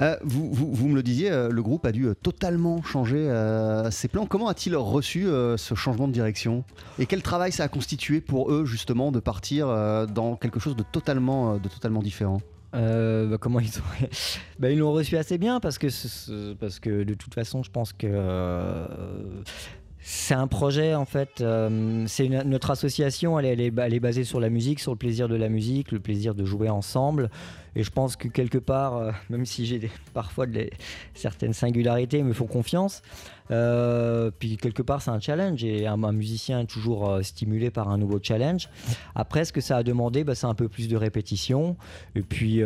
Euh, 0.00 0.16
vous, 0.22 0.88
me 0.88 0.94
le 0.94 1.02
disiez, 1.02 1.30
euh, 1.30 1.50
le 1.50 1.62
groupe 1.62 1.84
a 1.84 1.92
dû 1.92 2.06
euh, 2.06 2.14
totalement 2.14 2.82
changer 2.82 3.28
ses 3.90 4.08
plans. 4.08 4.26
Comment 4.26 4.48
a-t-il 4.48 4.74
reçu 4.76 5.24
ce 5.24 5.74
changement 5.74 6.08
de 6.08 6.12
direction? 6.12 6.64
Et 6.98 7.06
quel 7.06 7.22
travail 7.22 7.52
ça 7.52 7.64
a 7.64 7.68
constitué 7.68 8.20
pour 8.20 8.52
eux 8.52 8.64
justement 8.64 9.12
de 9.12 9.20
partir 9.20 9.66
dans 10.08 10.36
quelque 10.36 10.60
chose 10.60 10.76
de 10.76 10.82
totalement 10.82 11.58
différent? 12.02 12.40
Euh, 12.74 13.26
bah, 13.28 13.36
comment 13.38 13.60
ils 13.60 13.78
ont 13.78 14.06
bah, 14.58 14.70
ils 14.70 14.78
l'ont 14.78 14.92
reçu 14.92 15.16
assez 15.18 15.36
bien 15.38 15.60
parce 15.60 15.76
que 15.78 15.90
ce- 15.90 16.08
ce- 16.08 16.52
parce 16.54 16.80
que 16.80 17.02
de 17.04 17.14
toute 17.14 17.34
façon 17.34 17.62
je 17.62 17.70
pense 17.70 17.92
que 17.92 18.06
euh, 18.10 18.86
c'est 20.00 20.34
un 20.34 20.46
projet 20.46 20.94
en 20.94 21.04
fait 21.04 21.42
euh, 21.42 22.04
c'est 22.08 22.28
notre 22.28 22.70
association 22.70 23.38
est- 23.60 23.70
elle 23.76 23.94
est 23.94 24.00
basée 24.00 24.24
sur 24.24 24.40
la 24.40 24.48
musique 24.48 24.80
sur 24.80 24.92
le 24.92 24.96
plaisir 24.98 25.28
de 25.28 25.36
la 25.36 25.48
musique 25.50 25.92
le 25.92 26.00
plaisir 26.00 26.34
de 26.34 26.44
jouer 26.46 26.70
ensemble 26.70 27.30
et 27.76 27.82
je 27.82 27.90
pense 27.90 28.16
que 28.16 28.28
quelque 28.28 28.58
part 28.58 28.96
euh, 28.96 29.12
même 29.30 29.46
si 29.46 29.66
j'ai 29.66 29.90
parfois 30.14 30.46
certaines 31.14 31.52
singularités 31.52 32.18
ils 32.18 32.24
me 32.24 32.32
font 32.32 32.46
confiance. 32.46 33.02
Euh, 33.50 34.30
puis 34.38 34.56
quelque 34.56 34.82
part 34.82 35.02
c'est 35.02 35.10
un 35.10 35.20
challenge 35.20 35.62
et 35.64 35.86
un, 35.86 35.96
musicien 36.12 36.60
est 36.60 36.66
toujours 36.66 37.10
euh, 37.10 37.22
stimulé 37.22 37.70
par 37.70 37.88
un 37.90 37.98
nouveau 37.98 38.18
challenge. 38.22 38.68
Après 39.14 39.44
ce 39.44 39.52
que 39.52 39.60
ça 39.60 39.78
a 39.78 39.82
demandé 39.82 40.24
bah, 40.24 40.34
c'est 40.34 40.46
un 40.46 40.54
peu 40.54 40.68
plus 40.68 40.88
de 40.88 40.96
répétition 40.96 41.76
et 42.14 42.22
puis 42.22 42.62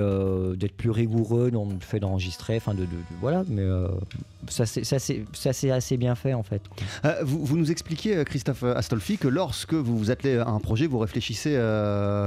d'être 0.56 0.76
plus 0.76 0.90
rigoureux 0.90 1.50
dans 1.50 1.64
le 1.64 1.80
fait 1.80 2.00
d'enregistrer, 2.00 2.58
de, 2.58 2.86
voilà, 3.20 3.44
mais 3.48 3.64
ça 4.48 4.64
c'est 4.66 5.70
assez 5.70 5.96
bien 5.96 6.14
fait 6.14 6.34
en 6.34 6.42
fait. 6.42 6.62
vous, 7.22 7.56
nous 7.56 7.70
expliquiez, 7.70 8.16
euh, 8.16 8.24
Christophe 8.24 8.62
Astolfi, 8.62 9.18
que 9.18 9.28
lorsque 9.28 9.74
vous 9.74 9.96
vous 9.98 10.10
attelez 10.10 10.38
à 10.38 10.48
un 10.48 10.60
projet, 10.60 10.86
vous 10.86 10.98
réfléchissez 10.98 11.58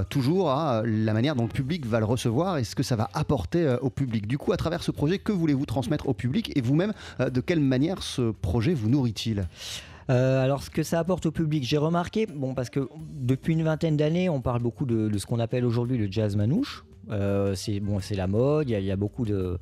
toujours 0.10 0.52
à 0.52 0.84
la 0.86 1.14
manière 1.14 1.36
dont 1.36 1.44
le 1.44 1.50
public 1.50 1.86
va 1.86 2.00
le 2.00 2.06
recevoir 2.06 2.58
ce 2.70 2.76
que 2.76 2.84
ça 2.84 2.96
va 2.96 3.10
apporter 3.14 3.66
euh, 3.66 3.78
au 3.82 3.90
public. 3.90 4.28
Du 4.28 4.38
coup, 4.38 4.52
à 4.54 4.58
travers 4.58 4.84
ce 4.84 4.92
projet, 4.92 5.20
que 5.20 5.32
voulez-vous 5.32 5.66
transmettre 5.66 6.08
au 6.08 6.14
public 6.14 6.52
et 6.56 6.62
vous-même, 6.62 6.94
euh, 7.20 7.30
de 7.30 7.42
quelle 7.42 7.60
manière 7.60 8.04
ce 8.04 8.32
projet 8.32 8.74
vous 8.74 8.90
nourrit-il? 8.90 9.48
Euh, 10.10 10.44
alors 10.44 10.64
ce 10.64 10.70
que 10.70 10.84
ça 10.84 11.00
apporte 11.00 11.26
au 11.26 11.32
public, 11.32 11.64
j'ai 11.64 11.78
remarqué, 11.78 12.26
bon 12.26 12.56
parce 12.56 12.70
que 12.70 12.90
depuis 13.12 13.54
une 13.54 13.64
vingtaine 13.64 13.96
d'années, 13.96 14.30
on 14.30 14.42
parle 14.42 14.62
beaucoup 14.62 14.86
de, 14.86 15.08
de 15.08 15.18
ce 15.18 15.26
qu'on 15.26 15.40
appelle 15.40 15.66
aujourd'hui 15.66 15.98
le 15.98 16.12
jazz 16.12 16.36
manouche. 16.36 16.84
Euh, 17.12 17.56
c'est 17.56 17.80
bon, 17.80 18.00
c'est 18.00 18.16
la 18.16 18.28
mode. 18.28 18.70
Il 18.70 18.80
y, 18.80 18.92
a- 18.92 18.96
beaucoup 18.96 19.26
de, 19.26 19.58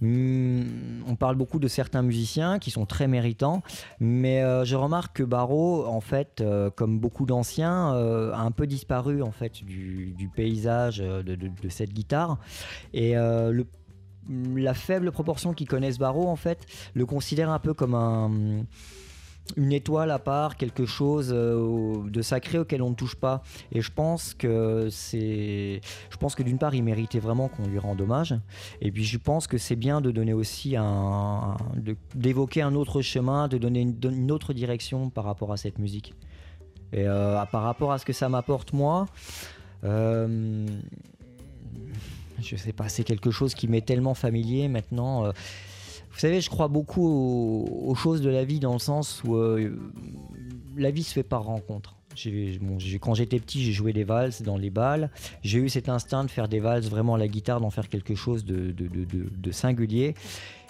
Hmm, 0.00 0.64
on 1.06 1.14
parle 1.14 1.36
beaucoup 1.36 1.60
de 1.60 1.68
certains 1.68 2.02
musiciens 2.02 2.58
qui 2.58 2.72
sont 2.72 2.86
très 2.86 3.06
méritants, 3.06 3.62
mais 4.00 4.42
euh, 4.42 4.64
je 4.64 4.74
remarque 4.74 5.18
que 5.18 5.22
Barreau, 5.22 5.86
en 5.86 6.00
fait, 6.00 6.40
euh, 6.40 6.70
comme 6.70 6.98
beaucoup 6.98 7.24
d'anciens, 7.24 7.92
a 7.92 8.40
un 8.40 8.50
peu 8.50 8.66
disparu 8.66 9.22
en 9.22 9.30
fait 9.30 9.62
du, 9.64 10.28
paysage 10.34 10.98
de, 10.98 11.68
cette 11.68 11.92
guitare. 11.92 12.38
Et 12.92 13.14
la 14.56 14.74
faible 14.74 15.12
proportion 15.12 15.52
qui 15.52 15.66
connaissent 15.66 15.98
Barreau, 15.98 16.28
en 16.28 16.36
fait, 16.36 16.66
le 16.94 17.06
considère 17.06 17.50
un 17.50 17.60
peu 17.60 17.72
comme 17.72 17.94
un 17.94 18.64
une 19.56 19.72
étoile 19.72 20.10
à 20.10 20.18
part, 20.18 20.56
quelque 20.56 20.86
chose 20.86 21.30
euh, 21.32 22.08
de 22.08 22.22
sacré 22.22 22.58
auquel 22.58 22.82
on 22.82 22.90
ne 22.90 22.94
touche 22.94 23.14
pas. 23.14 23.42
Et 23.72 23.80
je 23.80 23.90
pense 23.92 24.34
que 24.34 24.88
c'est, 24.90 25.80
je 26.10 26.16
pense 26.16 26.34
que 26.34 26.42
d'une 26.42 26.58
part, 26.58 26.74
il 26.74 26.82
méritait 26.82 27.18
vraiment 27.18 27.48
qu'on 27.48 27.66
lui 27.66 27.78
rende 27.78 28.00
hommage. 28.00 28.34
Et 28.80 28.90
puis 28.90 29.04
je 29.04 29.18
pense 29.18 29.46
que 29.46 29.58
c'est 29.58 29.76
bien 29.76 30.00
de 30.00 30.10
donner 30.10 30.32
aussi 30.32 30.76
un, 30.76 31.56
d'évoquer 32.14 32.62
un 32.62 32.74
autre 32.74 33.02
chemin, 33.02 33.48
de 33.48 33.58
donner 33.58 33.80
une, 33.80 34.30
autre 34.32 34.52
direction 34.52 35.10
par 35.10 35.24
rapport 35.24 35.52
à 35.52 35.56
cette 35.56 35.78
musique. 35.78 36.14
Et 36.92 37.06
euh, 37.06 37.42
par 37.46 37.62
rapport 37.62 37.92
à 37.92 37.98
ce 37.98 38.04
que 38.04 38.12
ça 38.12 38.28
m'apporte 38.28 38.72
moi. 38.72 39.06
euh, 39.84 40.66
je 42.42 42.56
sais 42.56 42.72
pas, 42.72 42.88
c'est 42.88 43.04
quelque 43.04 43.30
chose 43.30 43.54
qui 43.54 43.68
m'est 43.68 43.86
tellement 43.86 44.14
familier 44.14 44.68
maintenant. 44.68 45.32
Vous 46.12 46.18
savez, 46.18 46.40
je 46.40 46.50
crois 46.50 46.68
beaucoup 46.68 47.06
aux, 47.06 47.94
choses 47.94 48.20
de 48.20 48.30
la 48.30 48.44
vie 48.44 48.60
dans 48.60 48.74
le 48.74 48.78
sens 48.78 49.22
où 49.24 49.34
euh, 49.36 49.76
la 50.76 50.90
vie 50.90 51.02
se 51.02 51.12
fait 51.12 51.22
par 51.22 51.44
rencontre. 51.44 51.96
Quand 53.00 53.14
j'étais 53.14 53.40
petit, 53.40 53.62
j'ai 53.64 53.72
joué 53.72 53.94
des 53.94 54.04
valses 54.04 54.42
dans 54.42 54.58
les 54.58 54.68
balles. 54.68 55.10
J'ai 55.42 55.58
eu 55.58 55.70
cet 55.70 55.88
instinct 55.88 56.24
de 56.24 56.30
faire 56.30 56.46
des 56.46 56.60
valses 56.60 56.90
vraiment 56.90 57.14
à 57.14 57.18
la 57.18 57.26
guitare, 57.26 57.60
d'en 57.60 57.70
faire 57.70 57.88
quelque 57.88 58.14
chose 58.14 58.44
de 58.44 59.50
singulier. 59.50 60.14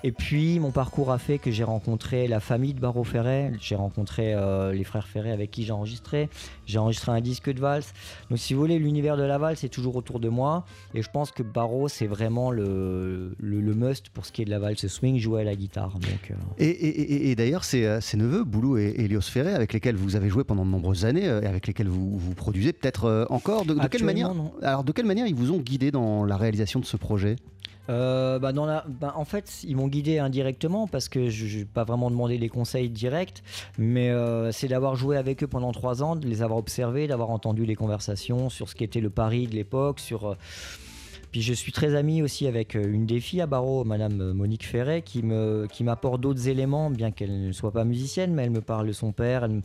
Et 0.05 0.11
puis, 0.11 0.59
mon 0.59 0.73
parcours 0.73 1.12
a 1.12 1.19
fait 1.19 1.38
que 1.38 1.53
j'ai 1.53 1.62
rencontré 1.62 2.27
la 2.27 2.41
famille 2.41 2.75
de 2.75 2.81
Barreau 2.81 3.05
Ferret, 3.05 3.53
j'ai 3.61 3.77
rencontré 3.77 4.35
euh, 4.35 4.73
les 4.73 4.83
frères 4.83 5.07
Ferret 5.07 5.31
avec 5.31 5.53
qui 5.53 5.65
j'ai 5.65 5.71
enregistré, 5.73 6.29
j'ai 6.67 6.79
enregistré 6.79 7.12
un 7.12 7.21
disque 7.21 7.53
de 7.53 7.61
valse. 7.61 7.93
Donc, 8.29 8.38
si 8.41 8.53
vous 8.53 8.61
voulez, 8.61 8.81
l'univers 8.81 9.17
de 9.17 9.23
la 9.23 9.38
valse 9.38 9.62
est 9.62 9.69
toujours 9.69 9.95
autour 9.95 10.19
de 10.19 10.29
moi. 10.29 10.65
Et 10.95 11.03
je 11.03 11.11
pense 11.11 11.31
que 11.31 11.45
Barreau, 11.45 11.87
c'est 11.87 12.09
vraiment 12.09 12.51
le, 12.51 13.37
le, 13.38 13.61
le 13.61 13.75
must 13.75 14.09
pour 14.09 14.27
ce 14.27 14.33
qui 14.33 14.43
est 14.43 14.45
de 14.45 14.51
la 14.51 14.59
valse 14.59 14.87
swing, 14.88 15.19
jouer 15.19 15.43
à 15.43 15.45
la 15.45 15.55
guitare. 15.55 15.93
Donc, 16.01 16.31
euh, 16.33 16.35
Et, 16.59 16.67
et- 16.69 17.01
et- 17.12 17.31
et 17.31 17.37
d'ailleurs, 17.37 17.62
ces, 17.62 17.85
euh, 17.85 18.01
neveux, 18.15 18.43
Boulou 18.43 18.79
et 18.79 18.95
Elios 18.99 19.21
Ferré, 19.21 19.55
avec 19.55 19.73
lesquels 19.73 19.95
vous 19.97 20.17
avez 20.17 20.29
joué 20.29 20.43
pendant 20.43 20.65
de 20.67 20.71
nombreuses 20.71 21.05
années 21.05 21.27
et 21.27 21.47
avec 21.47 21.69
lesquels 21.69 21.88
vous, 21.88 22.19
vous 22.19 22.35
produisez 22.35 22.73
peut-être 22.73 23.27
encore, 23.31 23.65
de, 23.65 23.75
de 23.75 23.87
quelle 23.87 24.05
manière 24.05 24.35
non. 24.35 24.53
Alors, 24.62 24.83
de 24.83 24.91
quelle 24.91 25.07
manière 25.07 25.29
ils 25.29 25.35
vous 25.35 25.53
ont 25.53 25.59
guidé 25.59 25.93
dans 25.93 26.25
la 26.25 26.37
réalisation 26.37 26.81
de 26.81 26.85
ce 26.87 26.97
projet? 26.97 27.37
Euh, 27.88 28.38
bah, 28.38 28.53
dans 28.53 28.64
la, 28.64 28.85
bah, 28.88 29.12
en 29.16 29.25
fait, 29.25 29.64
ils 29.64 29.75
m'ont 29.77 29.88
guidé 29.88 30.18
indirectement 30.18 30.87
parce 30.87 31.09
que 31.09 31.31
je 31.31 31.59
n'ai 31.59 31.64
pas 31.64 31.83
vraiment 31.85 32.11
demandé 32.11 32.38
les 32.38 32.49
conseils 32.49 32.88
directs, 32.88 33.42
mais 33.77 34.11
euh, 34.11 34.53
c'est 34.53 34.68
d'avoir 34.68 34.95
joué 34.95 35.16
avec 35.16 35.42
eux 35.42 35.49
pendant 35.49 35.73
trois 35.73 36.03
ans, 36.03 36.14
de 36.14 36.27
les 36.29 36.42
avoir 36.42 36.59
observés, 36.61 37.09
d'avoir 37.09 37.31
entendu 37.31 37.64
les 37.66 37.75
conversations 37.75 38.51
sur 38.51 38.68
ce 38.68 38.77
qu'était 38.77 39.01
le 39.01 39.11
Paris 39.11 39.47
de 39.49 39.55
l'époque, 39.55 39.99
sur. 39.99 40.27
euh, 40.27 40.35
puis 41.33 41.42
je 41.42 41.53
suis 41.55 41.73
très 41.73 41.95
ami 41.97 42.23
aussi 42.23 42.47
avec 42.47 42.77
euh, 42.77 42.85
une 42.92 43.07
des 43.07 43.18
filles 43.18 43.40
à 43.40 43.47
Barreau, 43.47 43.85
Madame 43.85 44.33
Monique 44.33 44.64
Ferret, 44.66 45.03
qui 45.03 45.23
me 45.23 45.66
qui 45.73 45.83
m'apporte 45.83 46.21
d'autres 46.21 46.47
éléments, 46.47 46.88
bien 46.90 47.11
qu'elle 47.11 47.47
ne 47.49 47.53
soit 47.53 47.73
pas 47.73 47.85
musicienne, 47.85 48.33
mais 48.33 48.45
elle 48.45 48.51
me 48.51 48.61
parle 48.61 48.87
de 48.87 48.92
son 48.92 49.11
père. 49.12 49.45
Elle, 49.45 49.62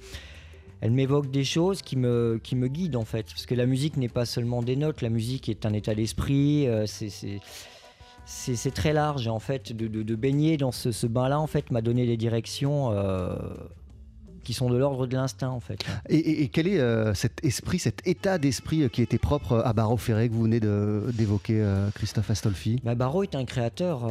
elle 0.82 0.92
m'évoque 0.92 1.30
des 1.30 1.44
choses 1.44 1.82
qui 1.82 1.98
me, 1.98 2.40
qui 2.42 2.56
me 2.56 2.68
guident 2.68 2.96
en 2.96 3.06
fait. 3.06 3.24
Parce 3.28 3.46
que 3.46 3.54
la 3.56 3.66
musique 3.66 3.98
n'est 3.98 4.10
pas 4.10 4.26
seulement 4.26 4.62
des 4.64 4.76
notes, 4.76 5.02
la 5.02 5.10
musique 5.10 5.50
est 5.50 5.66
un 5.66 5.74
état 5.74 5.94
d'esprit, 5.94 6.68
c'est- 6.86 7.40
c'est 8.30 8.72
très 8.74 8.92
large 8.94 9.28
et 9.28 9.30
en 9.30 9.40
fait 9.40 9.72
de, 9.74 9.88
de- 9.88 10.04
de 10.04 10.16
baigner 10.16 10.58
dans 10.58 10.72
ce, 10.74 10.92
ce 10.92 11.08
bain-là 11.08 11.40
en 11.40 11.48
fait 11.48 11.72
m'a 11.72 11.82
donné 11.82 12.06
des 12.06 12.18
directions 12.18 12.92
euh, 12.92 13.36
qui 14.44 14.54
sont 14.54 14.70
de 14.70 14.78
l'ordre 14.78 15.08
de 15.08 15.14
l'instinct 15.16 15.50
en 15.50 15.60
fait. 15.60 15.80
Et, 16.08 16.16
et- 16.18 16.44
et 16.44 16.48
quel 16.48 16.68
est 16.70 16.80
euh, 16.80 17.14
cet 17.14 17.44
esprit, 17.44 17.80
cet 17.80 18.06
état 18.08 18.38
d'esprit 18.38 18.84
euh, 18.84 18.88
qui 18.88 19.02
était 19.02 19.18
propre 19.18 19.62
à 19.66 19.74
Barreau 19.74 19.98
Ferré 19.98 20.30
que 20.30 20.34
vous 20.34 20.44
venez 20.44 20.62
d'évoquer, 20.62 21.62
euh, 21.62 21.90
Christophe 21.94 22.30
Astolfi? 22.32 22.80
Bah, 22.84 22.96
Barreau 22.96 23.24
est 23.24 23.36
un 23.36 23.44
créateur. 23.44 24.08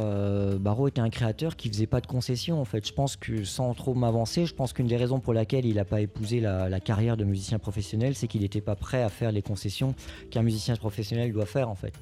Barreau 0.59 0.87
était 0.87 1.01
un 1.01 1.09
créateur 1.09 1.55
qui 1.55 1.69
faisait 1.69 1.87
pas 1.87 2.01
de 2.01 2.07
concessions 2.07 2.61
en 2.61 2.65
fait. 2.65 2.85
Je 2.87 2.93
pense 2.93 3.15
que 3.15 3.43
sans 3.43 3.73
trop 3.73 3.95
m'avancer, 3.95 4.45
je 4.45 4.53
pense 4.53 4.73
qu'une 4.73 4.85
des 4.87 4.97
raisons 4.97 5.19
pour 5.19 5.33
laquelle 5.33 5.65
il 5.65 5.75
n'a 5.77 5.85
pas 5.85 6.01
épousé 6.01 6.39
la, 6.39 6.69
la 6.69 6.79
carrière 6.79 7.17
de 7.17 7.23
musicien 7.23 7.57
professionnel, 7.57 8.13
c'est 8.13 8.27
qu'il 8.27 8.41
n'était 8.41 8.61
pas 8.61 8.75
prêt 8.75 9.01
à 9.01 9.09
faire 9.09 9.31
les 9.31 9.41
concessions 9.41 9.95
qu'un 10.29 10.43
musicien 10.43 10.75
professionnel 10.75 11.31
doit 11.33 11.47
faire 11.47 11.67
en 11.69 11.75
fait. 11.75 11.93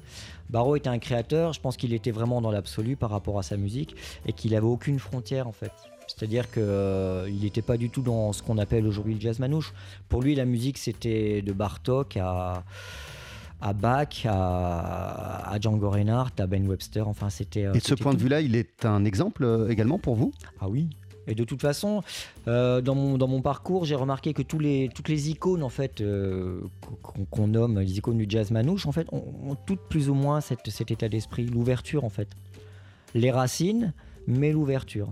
Barreau 0.50 0.76
était 0.76 0.88
un 0.88 0.98
créateur. 0.98 1.52
Je 1.52 1.60
pense 1.60 1.76
qu'il 1.76 1.92
était 1.92 2.10
vraiment 2.10 2.40
dans 2.40 2.50
l'absolu 2.50 2.96
par 2.96 3.10
rapport 3.10 3.38
à 3.38 3.42
sa 3.42 3.56
musique 3.56 3.96
et 4.26 4.32
qu'il 4.32 4.54
avait 4.54 4.66
aucune 4.66 4.98
frontière 4.98 5.46
en 5.48 5.52
fait. 5.52 5.72
C'est-à-dire 6.08 6.50
qu'il 6.50 7.40
n'était 7.42 7.62
pas 7.62 7.76
du 7.76 7.90
tout 7.90 8.00
dans 8.02 8.32
ce 8.32 8.42
qu'on 8.42 8.58
appelle 8.58 8.86
aujourd'hui 8.86 9.14
le 9.14 9.20
jazz 9.20 9.38
manouche. 9.40 9.74
Pour 10.08 10.22
lui, 10.22 10.34
la 10.36 10.44
musique, 10.44 10.78
c'était 10.78 11.42
de 11.42 11.52
Bartok 11.52 12.16
à, 12.16 12.62
à 13.60 13.72
Bach, 13.72 14.24
à, 14.24 15.50
à 15.50 15.60
Django 15.60 15.90
Reinhardt, 15.90 16.30
à 16.38 16.46
Ben 16.46 16.66
Webster. 16.68 17.08
Enfin, 17.08 17.28
c'était. 17.28 17.64
euh, 17.64 17.72
Et 17.74 17.78
de 17.78 17.82
ce 17.84 17.94
point 17.94 18.14
de 18.14 18.20
vue-là, 18.20 18.40
il 18.40 18.54
est 18.54 18.86
un 18.86 19.04
exemple 19.04 19.42
euh, 19.42 19.68
également 19.68 19.98
pour 19.98 20.14
vous? 20.14 20.32
Ah 20.60 20.68
oui. 20.68 20.88
Et 21.26 21.34
de 21.34 21.44
toute 21.44 21.60
façon, 21.60 22.02
euh, 22.48 22.80
dans, 22.80 22.94
mon, 22.94 23.42
parcours, 23.42 23.84
j'ai 23.84 23.94
remarqué 23.94 24.32
que 24.32 24.42
toutes 24.42 24.62
les 24.62 25.30
icônes 25.30 25.66
euh, 26.00 26.60
qu'on 27.30 27.46
nomme 27.46 27.80
les 27.80 27.98
icônes 27.98 28.18
du 28.18 28.26
jazz 28.28 28.50
manouche, 28.50 28.86
en 28.86 28.92
fait, 28.92 29.08
ont, 29.12 29.56
toutes 29.66 29.82
plus 29.88 30.08
ou 30.08 30.14
moins 30.14 30.40
cet 30.40 30.90
état 30.90 31.08
d'esprit, 31.08 31.46
l'ouverture 31.46 32.04
en 32.04 32.10
fait. 32.10 32.28
Les 33.14 33.30
racines, 33.30 33.92
mais 34.26 34.52
l'ouverture. 34.52 35.08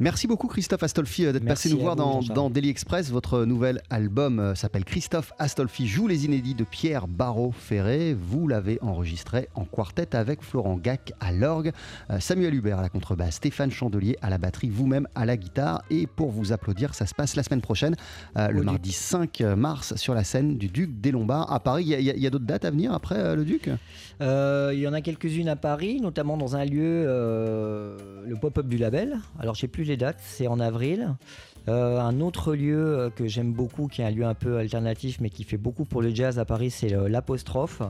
Merci 0.00 0.26
beaucoup 0.26 0.48
Christophe 0.48 0.82
Astolfi 0.82 1.26
euh, 1.26 1.32
d'être 1.32 1.44
passé 1.44 1.70
nous 1.70 1.78
voir 1.78 1.96
vous, 1.96 2.02
dans, 2.02 2.20
dans 2.20 2.50
Daily 2.50 2.68
Express. 2.68 3.10
Votre 3.10 3.44
nouvel 3.44 3.80
album 3.90 4.38
euh, 4.38 4.54
s'appelle 4.54 4.84
Christophe 4.84 5.32
Astolfi 5.38 5.86
joue 5.86 6.06
les 6.06 6.24
inédits 6.24 6.54
de 6.54 6.64
Pierre 6.64 7.06
Barrault-Ferré. 7.08 8.14
Vous 8.14 8.48
l'avez 8.48 8.78
enregistré 8.82 9.48
en 9.54 9.64
quartet 9.64 10.14
avec 10.16 10.42
Florent 10.42 10.76
Gac 10.76 11.12
à 11.20 11.32
l'orgue, 11.32 11.72
euh, 12.10 12.20
Samuel 12.20 12.54
Hubert 12.54 12.78
à 12.78 12.82
la 12.82 12.88
contrebasse, 12.88 13.36
Stéphane 13.36 13.70
Chandelier 13.70 14.16
à 14.22 14.30
la 14.30 14.38
batterie, 14.38 14.68
vous-même 14.68 15.08
à 15.14 15.24
la 15.26 15.36
guitare. 15.36 15.82
Et 15.90 16.06
pour 16.06 16.30
vous 16.30 16.52
applaudir, 16.52 16.94
ça 16.94 17.06
se 17.06 17.14
passe 17.14 17.36
la 17.36 17.42
semaine 17.42 17.60
prochaine, 17.60 17.96
euh, 18.36 18.48
le 18.48 18.60
Au 18.60 18.64
mardi 18.64 18.92
5 18.92 19.40
mars 19.56 19.94
sur 19.96 20.14
la 20.14 20.24
scène 20.24 20.56
du 20.56 20.68
Duc 20.68 21.00
des 21.00 21.10
Lombards 21.10 21.52
à 21.52 21.60
Paris. 21.60 21.84
Il 21.86 22.00
y 22.00 22.26
a, 22.26 22.30
d'autres 22.30 22.44
dates 22.44 22.64
à 22.64 22.70
venir 22.70 22.92
après 22.92 23.18
euh, 23.18 23.36
le 23.36 23.44
Duc? 23.44 23.70
Euh, 24.20 24.72
il 24.74 24.80
y 24.80 24.88
en 24.88 24.92
a 24.92 25.00
quelques-unes 25.00 25.48
à 25.48 25.56
Paris, 25.56 26.00
notamment 26.00 26.36
dans 26.36 26.56
un 26.56 26.64
lieu, 26.64 27.04
le 27.04 28.36
pop-up 28.40 28.66
du 28.66 28.78
label. 28.78 29.18
Alors, 29.38 29.56
sais 29.64 29.68
plus 29.68 29.84
les 29.84 29.96
dates, 29.96 30.20
c'est 30.20 30.46
en 30.46 30.60
avril. 30.60 31.14
Euh, 31.66 31.98
un 31.98 32.20
autre 32.20 32.54
lieu 32.54 32.76
euh, 32.98 33.08
que 33.10 33.26
j'aime 33.26 33.52
beaucoup, 33.54 33.86
qui 33.88 34.02
est 34.02 34.04
un 34.04 34.10
lieu 34.10 34.26
un 34.26 34.34
peu 34.34 34.58
alternatif, 34.58 35.18
mais 35.20 35.30
qui 35.30 35.44
fait 35.44 35.56
beaucoup 35.56 35.86
pour 35.86 36.02
le 36.02 36.14
jazz 36.14 36.38
à 36.38 36.44
Paris, 36.44 36.70
c'est 36.70 36.90
l'Apostrophe, 37.08 37.80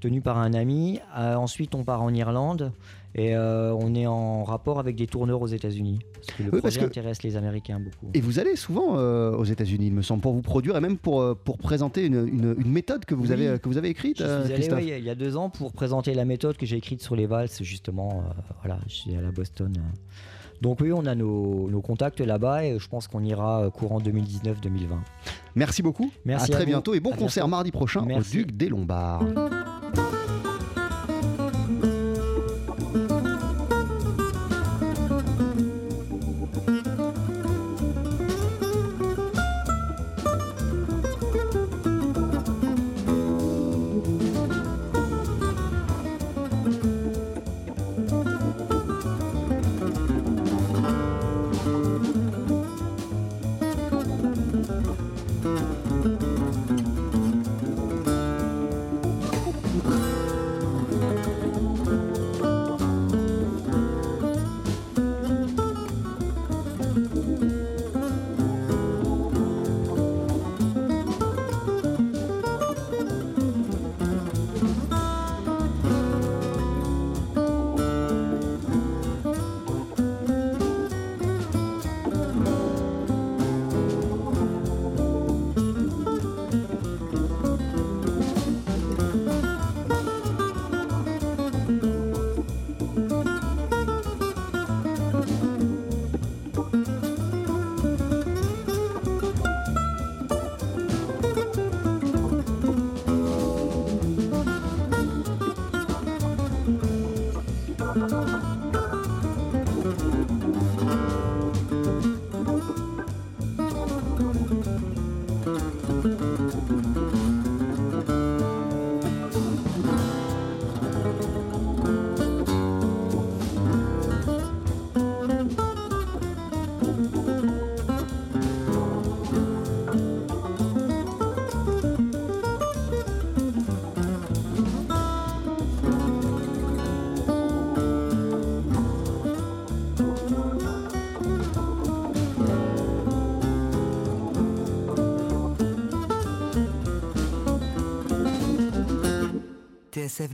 tenu 0.00 0.20
par 0.20 0.38
un 0.38 0.54
ami. 0.54 1.00
Euh, 1.16 1.34
ensuite, 1.34 1.74
on 1.74 1.82
part 1.82 2.02
en 2.02 2.14
Irlande 2.14 2.70
et 3.16 3.34
euh, 3.34 3.74
on 3.74 3.96
est 3.96 4.06
en 4.06 4.44
rapport 4.44 4.78
avec 4.78 4.94
des 4.94 5.08
tourneurs 5.08 5.42
aux 5.42 5.48
États-Unis. 5.48 5.98
Parce 6.14 6.38
que 6.38 6.42
le 6.44 6.50
Oui, 6.52 6.58
projet 6.60 6.78
que- 6.78 6.84
intéresse 6.86 7.24
les 7.24 7.34
Américains 7.34 7.80
beaucoup. 7.80 8.06
Et 8.14 8.20
vous 8.20 8.38
allez 8.38 8.54
souvent 8.54 8.94
aux 8.94 9.44
États-Unis, 9.44 9.88
il 9.88 9.94
me 9.94 10.02
semble, 10.02 10.20
pour 10.22 10.34
vous 10.34 10.42
produire 10.42 10.76
et 10.76 10.80
même 10.80 10.96
pour, 10.98 11.36
pour 11.38 11.58
présenter 11.58 12.06
une, 12.06 12.24
une- 12.28 12.54
une 12.56 12.70
méthode 12.70 13.04
que 13.04 13.16
vous, 13.16 13.26
Oui. 13.26 13.32
avez, 13.32 13.58
que 13.58 13.68
vous 13.68 13.78
avez 13.78 13.88
écrite, 13.88 14.18
Je 14.18 14.44
suis 14.62 14.72
allé 14.72 14.96
il 14.98 15.04
y 15.04 15.10
a 15.10 15.16
deux 15.16 15.36
ans 15.36 15.50
pour 15.50 15.72
présenter 15.72 16.14
la 16.14 16.24
méthode 16.24 16.56
que 16.56 16.66
j'ai 16.66 16.76
écrite 16.76 17.02
sur 17.02 17.16
les 17.16 17.26
valses, 17.26 17.60
justement. 17.64 18.22
voilà, 18.62 18.78
je 18.86 18.94
suis 18.94 19.16
allé 19.16 19.26
à 19.26 19.32
Boston. 19.32 19.72
Donc 20.60 20.80
oui, 20.80 20.92
on 20.92 21.06
a 21.06 21.14
nos, 21.14 21.68
nos 21.70 21.80
contacts 21.80 22.20
là-bas 22.20 22.64
et 22.64 22.78
je 22.78 22.88
pense 22.88 23.06
qu'on 23.08 23.22
ira 23.22 23.62
euh, 23.64 23.70
courant 23.70 24.00
2019-2020. 24.00 24.54
Merci 25.54 25.82
beaucoup. 25.82 26.10
Merci 26.24 26.50
à 26.52 26.54
à 26.54 26.56
très 26.56 26.64
vous. 26.64 26.70
bientôt 26.70 26.94
et 26.94 27.00
bon 27.00 27.12
À 27.12 27.16
concert 27.16 27.44
bientôt. 27.44 27.50
mardi 27.50 27.70
prochain 27.70 28.02
Merci. 28.06 28.38
au 28.38 28.42
Duc 28.42 28.56
des 28.56 28.68
Lombards. 28.68 29.22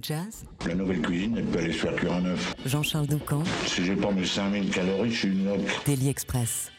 Jazz, 0.02 0.44
La 0.66 0.74
nouvelle 0.74 1.00
cuisine, 1.02 1.34
elle 1.36 1.44
peut 1.44 1.58
aller 1.58 1.72
se 1.72 1.78
faire 1.78 1.94
cuire 1.96 2.12
en 2.14 2.24
œuf. 2.24 2.54
Jean-Charles 2.64 3.06
Doucan, 3.06 3.42
Si 3.66 3.84
j'ai 3.84 3.96
pas 3.96 4.10
mes 4.10 4.24
5000 4.24 4.70
calories, 4.70 5.10
je 5.10 5.18
suis 5.18 5.28
une 5.28 5.44
loque. 5.46 5.60
Daily 5.86 6.08
Express. 6.08 6.70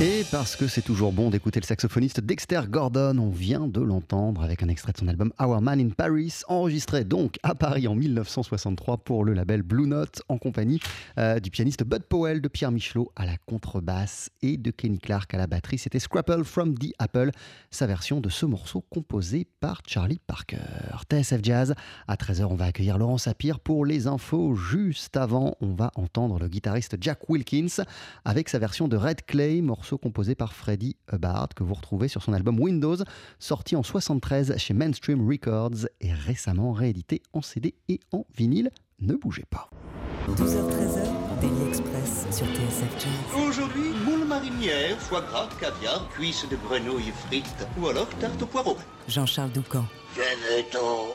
Et 0.00 0.24
parce 0.30 0.54
que 0.54 0.68
c'est 0.68 0.82
toujours 0.82 1.12
bon 1.12 1.28
d'écouter 1.28 1.58
le 1.58 1.66
saxophoniste 1.66 2.20
Dexter 2.20 2.60
Gordon, 2.68 3.18
on 3.18 3.30
vient 3.30 3.66
de 3.66 3.80
l'entendre 3.80 4.44
avec 4.44 4.62
un 4.62 4.68
extrait 4.68 4.92
de 4.92 4.98
son 4.98 5.08
album 5.08 5.32
Our 5.40 5.60
Man 5.60 5.80
in 5.80 5.88
Paris, 5.88 6.42
enregistré 6.46 7.02
donc 7.02 7.34
à 7.42 7.56
Paris 7.56 7.88
en 7.88 7.96
1963 7.96 8.98
pour 8.98 9.24
le 9.24 9.32
label 9.32 9.62
Blue 9.62 9.88
Note, 9.88 10.22
en 10.28 10.38
compagnie 10.38 10.78
euh, 11.18 11.40
du 11.40 11.50
pianiste 11.50 11.82
Bud 11.82 12.04
Powell, 12.04 12.40
de 12.40 12.46
Pierre 12.46 12.70
Michelot 12.70 13.10
à 13.16 13.26
la 13.26 13.36
contrebasse 13.38 14.30
et 14.40 14.56
de 14.56 14.70
Kenny 14.70 15.00
Clark 15.00 15.34
à 15.34 15.36
la 15.36 15.48
batterie. 15.48 15.78
C'était 15.78 15.98
Scrapple 15.98 16.44
from 16.44 16.78
the 16.78 16.94
Apple, 17.00 17.32
sa 17.72 17.88
version 17.88 18.20
de 18.20 18.28
ce 18.28 18.46
morceau 18.46 18.84
composé 18.90 19.48
par 19.58 19.82
Charlie 19.84 20.20
Parker. 20.24 20.58
TSF 21.10 21.40
Jazz, 21.42 21.74
à 22.06 22.14
13h, 22.14 22.44
on 22.44 22.54
va 22.54 22.66
accueillir 22.66 22.98
Laurent 22.98 23.18
Sapir 23.18 23.58
pour 23.58 23.84
les 23.84 24.06
infos. 24.06 24.54
Juste 24.54 25.16
avant, 25.16 25.56
on 25.60 25.74
va 25.74 25.90
entendre 25.96 26.38
le 26.38 26.46
guitariste 26.46 26.98
Jack 27.00 27.28
Wilkins 27.28 27.82
avec 28.24 28.48
sa 28.48 28.60
version 28.60 28.86
de 28.86 28.96
Red 28.96 29.26
Clay, 29.26 29.60
morceau 29.60 29.87
composé 29.96 30.34
par 30.34 30.52
Freddie 30.52 30.96
Hubbard 31.12 31.48
que 31.54 31.62
vous 31.62 31.74
retrouvez 31.74 32.08
sur 32.08 32.22
son 32.22 32.32
album 32.32 32.60
Windows, 32.60 32.96
sorti 33.38 33.76
en 33.76 33.82
73 33.82 34.56
chez 34.58 34.74
Mainstream 34.74 35.26
Records 35.26 35.86
et 36.00 36.12
récemment 36.12 36.72
réédité 36.72 37.22
en 37.32 37.40
CD 37.40 37.74
et 37.88 38.00
en 38.12 38.26
vinyle. 38.36 38.70
Ne 39.00 39.14
bougez 39.14 39.44
pas. 39.48 39.70
12h-13h, 40.28 41.40
Daily 41.40 41.68
Express 41.68 42.26
sur 42.30 42.46
TSF 42.46 42.92
Jazz. 42.98 43.48
Aujourd'hui, 43.48 43.90
moule 44.04 44.26
marinière, 44.26 44.98
foie 44.98 45.22
gras, 45.22 45.48
caviar, 45.58 46.06
cuisses 46.10 46.46
de 46.50 46.56
grenouille 46.56 47.12
frites 47.26 47.66
ou 47.80 47.88
alors 47.88 48.08
tarte 48.20 48.42
au 48.42 48.46
poireau. 48.46 48.76
Jean-Charles 49.08 49.52
Doucan. 49.52 49.84
Venez-t'en 50.14 51.14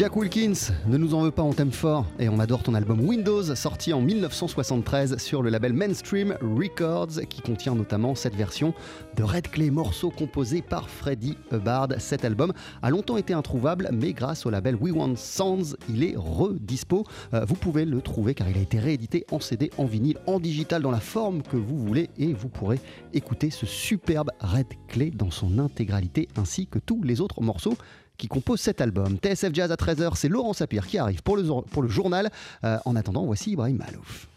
Jack 0.00 0.16
Wilkins, 0.16 0.72
ne 0.86 0.96
nous 0.96 1.12
en 1.12 1.20
veux 1.20 1.30
pas, 1.30 1.42
on 1.42 1.52
t'aime 1.52 1.72
fort 1.72 2.06
et 2.18 2.30
on 2.30 2.38
adore 2.38 2.62
ton 2.62 2.72
album 2.72 3.06
Windows, 3.06 3.54
sorti 3.54 3.92
en 3.92 4.00
1973 4.00 5.18
sur 5.18 5.42
le 5.42 5.50
label 5.50 5.74
Mainstream 5.74 6.38
Records, 6.40 7.20
qui 7.28 7.42
contient 7.42 7.74
notamment 7.74 8.14
cette 8.14 8.34
version 8.34 8.72
de 9.18 9.22
Red 9.22 9.50
Clay, 9.50 9.68
morceau 9.68 10.08
composé 10.08 10.62
par 10.62 10.88
Freddie 10.88 11.36
Hubbard. 11.52 11.88
Cet 11.98 12.24
album 12.24 12.54
a 12.80 12.88
longtemps 12.88 13.18
été 13.18 13.34
introuvable, 13.34 13.90
mais 13.92 14.14
grâce 14.14 14.46
au 14.46 14.50
label 14.50 14.74
We 14.76 14.90
Want 14.90 15.16
Sounds, 15.16 15.76
il 15.90 16.02
est 16.02 16.14
redispo. 16.16 17.04
Euh, 17.34 17.44
vous 17.44 17.56
pouvez 17.56 17.84
le 17.84 18.00
trouver 18.00 18.32
car 18.32 18.48
il 18.48 18.56
a 18.56 18.62
été 18.62 18.78
réédité 18.78 19.26
en 19.30 19.38
CD, 19.38 19.70
en 19.76 19.84
vinyle, 19.84 20.16
en 20.26 20.40
digital, 20.40 20.80
dans 20.80 20.90
la 20.90 21.00
forme 21.00 21.42
que 21.42 21.58
vous 21.58 21.76
voulez, 21.76 22.08
et 22.16 22.32
vous 22.32 22.48
pourrez 22.48 22.80
écouter 23.12 23.50
ce 23.50 23.66
superbe 23.66 24.30
Red 24.40 24.68
Clay 24.88 25.10
dans 25.10 25.30
son 25.30 25.58
intégralité, 25.58 26.26
ainsi 26.38 26.66
que 26.66 26.78
tous 26.78 27.02
les 27.02 27.20
autres 27.20 27.42
morceaux 27.42 27.76
qui 28.20 28.28
composent 28.28 28.60
cet 28.60 28.80
album. 28.80 29.16
TSF 29.16 29.52
Jazz 29.52 29.72
à 29.72 29.76
13h, 29.76 30.12
c'est 30.14 30.28
Laurent 30.28 30.52
Sapir 30.52 30.86
qui 30.86 30.98
arrive 30.98 31.22
pour 31.22 31.36
le, 31.36 31.42
pour 31.70 31.82
le 31.82 31.88
journal. 31.88 32.30
Euh, 32.64 32.78
en 32.84 32.94
attendant, 32.94 33.24
voici 33.24 33.52
Ibrahim 33.52 33.78
Malouf. 33.78 34.29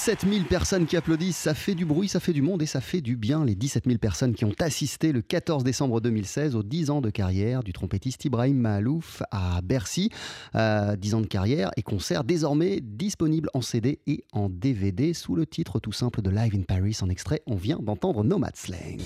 17 0.00 0.26
000 0.26 0.44
personnes 0.44 0.86
qui 0.86 0.96
applaudissent, 0.96 1.36
ça 1.36 1.52
fait 1.52 1.74
du 1.74 1.84
bruit, 1.84 2.08
ça 2.08 2.20
fait 2.20 2.32
du 2.32 2.40
monde 2.40 2.62
et 2.62 2.66
ça 2.66 2.80
fait 2.80 3.02
du 3.02 3.16
bien. 3.16 3.44
Les 3.44 3.54
17 3.54 3.84
000 3.84 3.98
personnes 3.98 4.34
qui 4.34 4.46
ont 4.46 4.54
assisté 4.58 5.12
le 5.12 5.20
14 5.20 5.62
décembre 5.62 6.00
2016 6.00 6.56
aux 6.56 6.62
10 6.62 6.88
ans 6.88 7.00
de 7.02 7.10
carrière 7.10 7.62
du 7.62 7.74
trompettiste 7.74 8.24
Ibrahim 8.24 8.56
Mahalouf 8.56 9.22
à 9.30 9.60
Bercy. 9.60 10.08
Euh, 10.54 10.96
10 10.96 11.14
ans 11.16 11.20
de 11.20 11.26
carrière 11.26 11.70
et 11.76 11.82
concert 11.82 12.24
désormais 12.24 12.80
disponible 12.80 13.50
en 13.52 13.60
CD 13.60 14.00
et 14.06 14.24
en 14.32 14.48
DVD 14.48 15.12
sous 15.12 15.34
le 15.34 15.44
titre 15.44 15.80
tout 15.80 15.92
simple 15.92 16.22
de 16.22 16.30
Live 16.30 16.54
in 16.54 16.62
Paris. 16.62 16.96
En 17.02 17.10
extrait, 17.10 17.42
on 17.44 17.56
vient 17.56 17.78
d'entendre 17.78 18.24
Nomad 18.24 18.56
Slang. 18.56 19.02